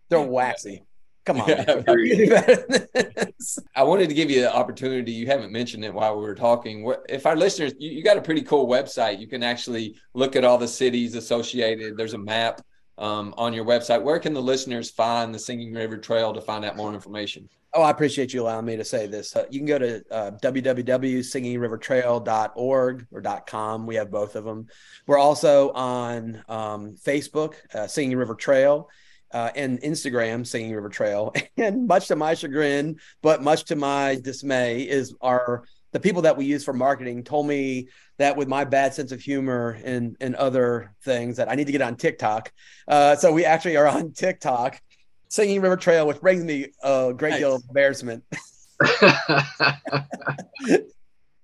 [0.09, 0.85] They're waxy.
[1.25, 1.49] Come on.
[1.49, 1.83] Yeah,
[3.75, 5.11] I wanted to give you the opportunity.
[5.11, 6.95] You haven't mentioned it while we were talking.
[7.09, 9.19] If our listeners, you, you, got a pretty cool website.
[9.19, 11.97] You can actually look at all the cities associated.
[11.97, 12.61] There's a map
[12.99, 14.03] um, on your website.
[14.03, 17.49] Where can the listeners find the Singing River Trail to find out more information?
[17.75, 19.37] Oh, I appreciate you allowing me to say this.
[19.37, 23.87] Uh, you can go to uh, www.singingrivertrail.org or .com.
[23.87, 24.69] We have both of them.
[25.07, 28.89] We're also on um, Facebook, uh, Singing River Trail,
[29.33, 31.35] uh, and Instagram, Singing River Trail.
[31.59, 36.37] And much to my chagrin, but much to my dismay, is our the people that
[36.37, 37.89] we use for marketing told me
[38.19, 41.73] that with my bad sense of humor and and other things that I need to
[41.73, 42.53] get on TikTok.
[42.89, 44.81] Uh, so we actually are on TikTok
[45.29, 47.41] Singing River Trail, which brings me a great nice.
[47.41, 48.25] deal of embarrassment.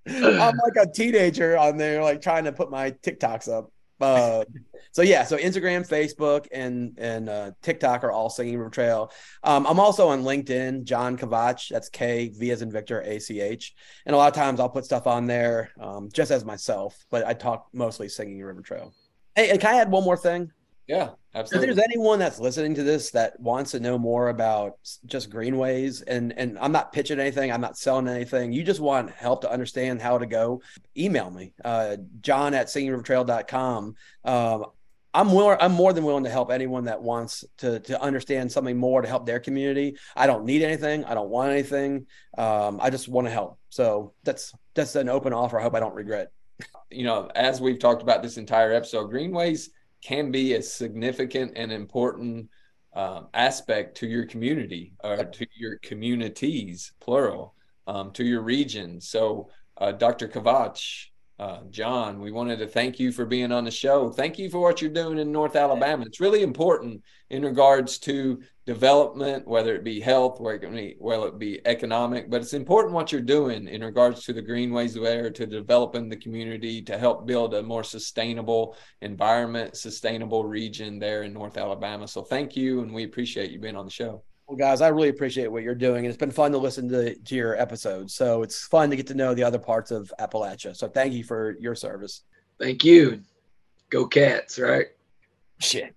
[0.05, 3.71] I'm like a teenager on there, like trying to put my TikToks up.
[4.03, 4.43] Uh,
[4.91, 9.11] so yeah, so Instagram, Facebook, and and uh, TikTok are all Singing River Trail.
[9.43, 11.69] Um, I'm also on LinkedIn, John Kvach.
[11.69, 13.73] That's K V as in Victor A C H.
[14.05, 17.25] And a lot of times I'll put stuff on there um, just as myself, but
[17.25, 18.93] I talk mostly Singing River Trail.
[19.35, 20.51] Hey, and can I add one more thing?
[20.87, 21.69] Yeah, absolutely.
[21.69, 24.73] If there's anyone that's listening to this that wants to know more about
[25.05, 28.51] just greenways, and and I'm not pitching anything, I'm not selling anything.
[28.51, 30.61] You just want help to understand how to go.
[30.97, 33.95] Email me, uh, John at singingrivertrail.com.
[34.25, 34.65] Um,
[35.13, 38.75] I'm more I'm more than willing to help anyone that wants to to understand something
[38.77, 39.97] more to help their community.
[40.15, 41.05] I don't need anything.
[41.05, 42.07] I don't want anything.
[42.37, 43.57] Um, I just want to help.
[43.69, 45.59] So that's that's an open offer.
[45.59, 46.31] I hope I don't regret.
[46.89, 49.69] You know, as we've talked about this entire episode, greenways
[50.03, 52.49] can be a significant and important
[52.95, 57.55] um, aspect to your community or to your communities, plural,
[57.87, 59.01] um, to your region.
[59.01, 60.27] So, uh, Dr.
[60.27, 61.07] Kvach,
[61.39, 64.11] uh, John, we wanted to thank you for being on the show.
[64.11, 66.05] Thank you for what you're doing in North Alabama.
[66.05, 72.29] It's really important in regards to development, whether it be health, whether it be economic,
[72.29, 76.17] but it's important what you're doing in regards to the greenways there, to developing the
[76.17, 82.07] community, to help build a more sustainable environment, sustainable region there in North Alabama.
[82.07, 84.23] So thank you, and we appreciate you being on the show.
[84.47, 85.99] Well, guys, I really appreciate what you're doing.
[85.99, 88.13] And it's been fun to listen to, to your episodes.
[88.13, 90.75] So it's fun to get to know the other parts of Appalachia.
[90.75, 92.23] So thank you for your service.
[92.59, 93.21] Thank you.
[93.89, 94.87] Go cats, right?
[95.59, 95.95] Shit.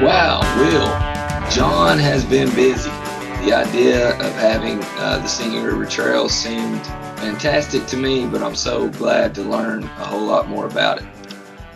[0.00, 1.50] Wow, Will.
[1.50, 2.88] John has been busy.
[3.44, 6.86] The idea of having uh, the Singing River Trail seemed
[7.18, 11.08] fantastic to me, but I'm so glad to learn a whole lot more about it.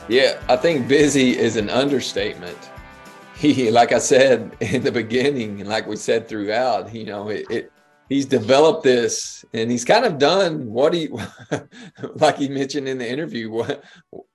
[0.09, 2.71] Yeah, I think busy is an understatement.
[3.37, 7.47] he, like I said in the beginning, and like we said throughout, you know, it,
[7.51, 7.73] it
[8.09, 11.09] he's developed this and he's kind of done what he
[12.17, 13.83] like he mentioned in the interview what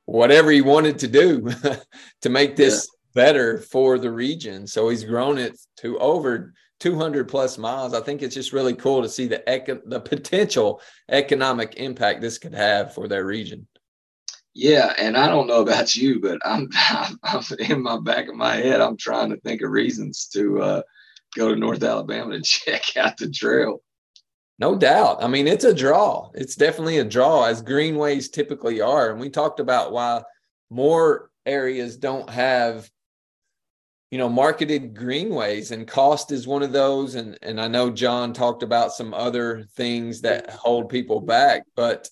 [0.05, 1.47] whatever he wanted to do
[2.21, 3.21] to make this yeah.
[3.21, 8.21] better for the region so he's grown it to over 200 plus miles i think
[8.21, 12.93] it's just really cool to see the eco- the potential economic impact this could have
[12.93, 13.67] for their region
[14.53, 16.69] yeah and i don't know about you but i'm,
[17.23, 20.82] I'm in my back of my head i'm trying to think of reasons to uh
[21.36, 23.82] go to North Alabama to check out the trail.
[24.59, 25.23] No doubt.
[25.23, 26.32] I mean, it's a draw.
[26.34, 29.11] It's definitely a draw, as greenways typically are.
[29.11, 30.23] And we talked about why
[30.71, 32.89] more areas don't have,
[34.11, 37.15] you know, marketed greenways, and cost is one of those.
[37.15, 42.09] And and I know John talked about some other things that hold people back, but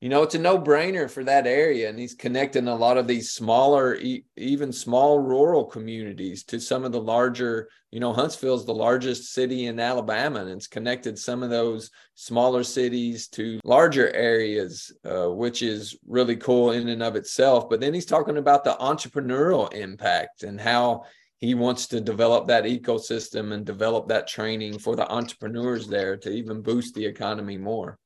[0.00, 1.88] you know, it's a no brainer for that area.
[1.88, 3.98] And he's connecting a lot of these smaller,
[4.36, 9.66] even small rural communities to some of the larger, you know, Huntsville's the largest city
[9.66, 15.62] in Alabama, and it's connected some of those smaller cities to larger areas, uh, which
[15.62, 17.68] is really cool in and of itself.
[17.68, 21.06] But then he's talking about the entrepreneurial impact and how
[21.38, 26.30] he wants to develop that ecosystem and develop that training for the entrepreneurs there to
[26.30, 27.98] even boost the economy more.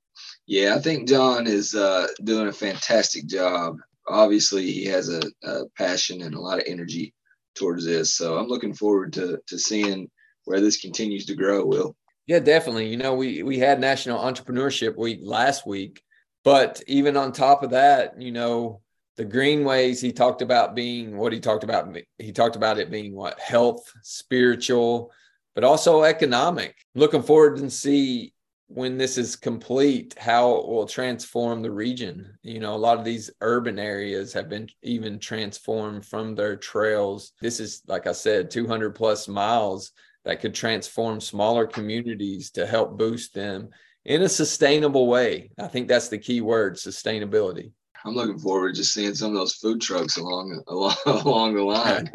[0.47, 3.79] Yeah, I think John is uh, doing a fantastic job.
[4.07, 7.15] Obviously, he has a, a, passion and a lot of energy
[7.55, 8.15] towards this.
[8.15, 10.11] So I'm looking forward to to seeing
[10.45, 11.65] where this continues to grow.
[11.65, 11.97] Will.
[12.27, 12.89] Yeah, definitely.
[12.89, 16.03] You know, we we had National Entrepreneurship Week last week,
[16.45, 18.82] but even on top of that, you know,
[19.17, 21.95] the greenways he talked about being what he talked about.
[22.19, 25.13] He talked about it being what health, spiritual,
[25.55, 26.77] but also economic.
[26.95, 28.33] Looking forward to see
[28.69, 32.39] when this is complete, how it will transform the region.
[32.43, 37.33] You know, a lot of these urban areas have been even transformed from their trails.
[37.43, 39.93] This is, like I said, 200 plus miles
[40.25, 43.69] that could transform smaller communities to help boost them
[44.07, 45.51] in a sustainable way.
[45.59, 47.73] I think that's the key word sustainability.
[48.05, 51.63] I'm looking forward to just seeing some of those food trucks along along, along the
[51.63, 52.11] line.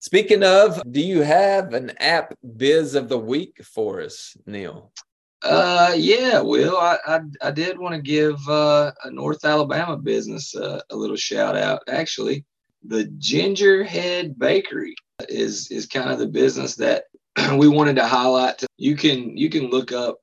[0.00, 4.92] Speaking of, do you have an app biz of the week for us, Neil?
[5.42, 6.76] Uh, yeah, Will.
[6.76, 11.16] I I, I did want to give uh, a North Alabama business uh, a little
[11.16, 11.82] shout out.
[11.88, 12.44] Actually,
[12.84, 14.94] the Gingerhead Bakery
[15.28, 17.04] is is kind of the business that
[17.56, 18.62] we wanted to highlight.
[18.76, 20.18] You can you can look up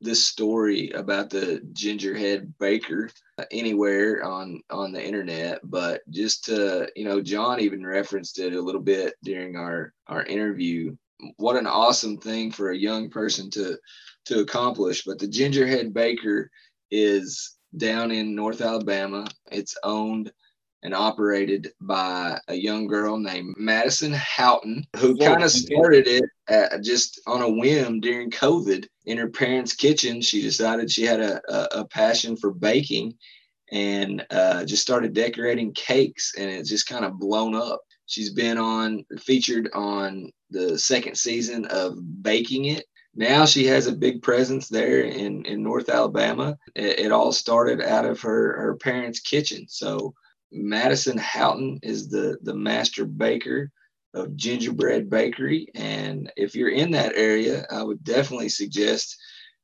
[0.00, 3.10] this story about the gingerhead baker
[3.50, 8.60] anywhere on on the internet but just to you know john even referenced it a
[8.60, 10.96] little bit during our our interview.
[11.36, 13.78] What an awesome thing for a young person to
[14.26, 16.50] to accomplish but the gingerhead baker
[16.90, 19.26] is down in north alabama.
[19.52, 20.32] It's owned
[20.82, 26.82] and operated by a young girl named Madison Houghton, who kind of started it at,
[26.82, 30.20] just on a whim during COVID in her parents' kitchen.
[30.20, 33.14] She decided she had a, a, a passion for baking
[33.72, 37.80] and uh, just started decorating cakes, and it's just kind of blown up.
[38.06, 42.86] She's been on featured on the second season of Baking It.
[43.14, 46.56] Now she has a big presence there in, in North Alabama.
[46.74, 49.66] It, it all started out of her, her parents' kitchen.
[49.68, 50.14] So
[50.52, 53.70] Madison Houghton is the the master baker
[54.14, 59.16] of Gingerhead Bakery, and if you're in that area, I would definitely suggest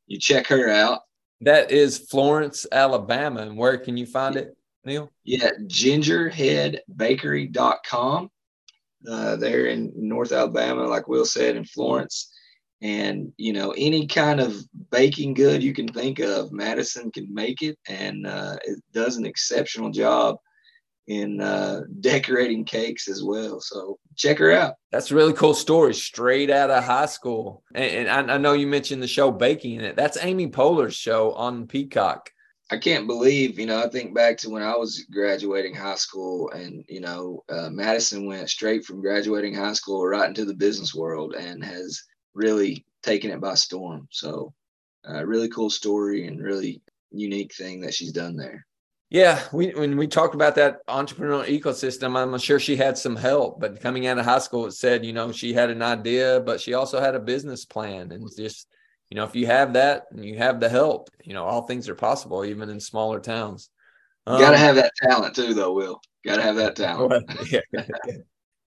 [0.06, 1.00] you check her out.
[1.40, 5.10] That is Florence, Alabama, and where can you find it, Neil?
[5.24, 8.30] Yeah, gingerheadbakery.com.
[9.08, 12.32] Uh, they're in North Alabama, like Will said, in Florence.
[12.82, 14.56] And you know, any kind of
[14.90, 19.26] baking good you can think of, Madison can make it, and uh, it does an
[19.26, 20.36] exceptional job
[21.06, 23.60] in uh, decorating cakes as well.
[23.60, 24.74] So check her out.
[24.90, 27.62] That's a really cool story, straight out of high school.
[27.74, 29.96] And, and I, I, know you mentioned the show Baking It.
[29.96, 32.30] That's Amy Poehler's show on Peacock.
[32.68, 36.50] I can't believe, you know, I think back to when I was graduating high school,
[36.50, 40.92] and you know, uh, Madison went straight from graduating high school right into the business
[40.92, 42.02] world and has
[42.34, 44.08] really taken it by storm.
[44.10, 44.52] So,
[45.08, 46.82] uh, really cool story and really
[47.12, 48.66] unique thing that she's done there.
[49.08, 53.60] Yeah, we when we talked about that entrepreneurial ecosystem, I'm sure she had some help.
[53.60, 56.60] But coming out of high school, it said you know she had an idea, but
[56.60, 58.66] she also had a business plan, and just
[59.08, 61.88] you know if you have that and you have the help, you know all things
[61.88, 63.70] are possible, even in smaller towns.
[64.26, 65.72] Um, Got to have that talent too, though.
[65.72, 67.30] Will got to have that talent.
[67.50, 67.60] yeah,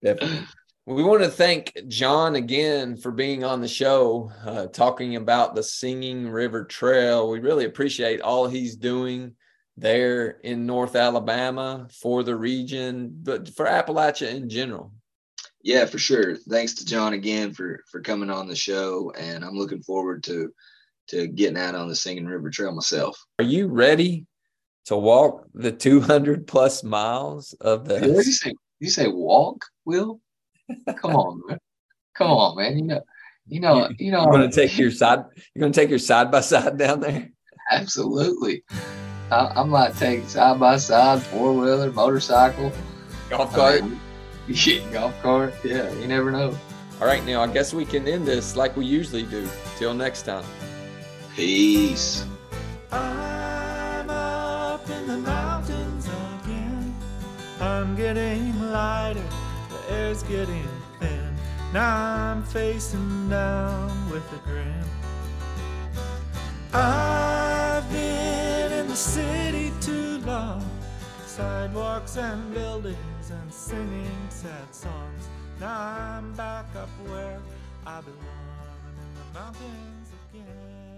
[0.01, 0.47] definitely.
[0.85, 5.61] We want to thank John again for being on the show, uh, talking about the
[5.61, 7.29] Singing River Trail.
[7.29, 9.35] We really appreciate all he's doing
[9.79, 14.91] there in North Alabama for the region, but for Appalachia in general?
[15.61, 16.35] Yeah, for sure.
[16.35, 20.53] Thanks to John again for for coming on the show, and I'm looking forward to
[21.07, 23.17] to getting out on the Singing River Trail myself.
[23.39, 24.25] Are you ready
[24.85, 27.99] to walk the 200 plus miles of the?
[27.99, 28.53] Did you say?
[28.79, 30.21] You say walk, Will?
[30.97, 31.59] Come on, man.
[32.15, 32.77] Come on, man.
[32.77, 33.01] You know,
[33.47, 34.23] you know, you know.
[34.23, 35.25] You're gonna take your side.
[35.53, 37.31] You're gonna take your side by side down there.
[37.71, 38.63] Absolutely.
[39.31, 42.71] I, I might take side by side, four wheeler, motorcycle,
[43.29, 43.83] golf cart.
[44.47, 45.53] yeah, golf cart.
[45.63, 46.57] Yeah, you never know.
[46.99, 49.47] All right, now I guess we can end this like we usually do.
[49.77, 50.43] Till next time.
[51.35, 52.25] Peace.
[52.91, 56.07] I'm up in the mountains
[56.43, 56.95] again.
[57.61, 59.23] I'm getting lighter,
[59.69, 60.67] the air's getting
[60.99, 61.35] thin.
[61.71, 64.83] Now I'm facing down with a grin.
[66.73, 67.58] I've been in
[68.89, 70.65] the city too long,
[71.27, 75.29] sidewalks and buildings and singing sad songs.
[75.59, 77.39] Now I'm back up where
[77.85, 79.88] I belong in the mountains.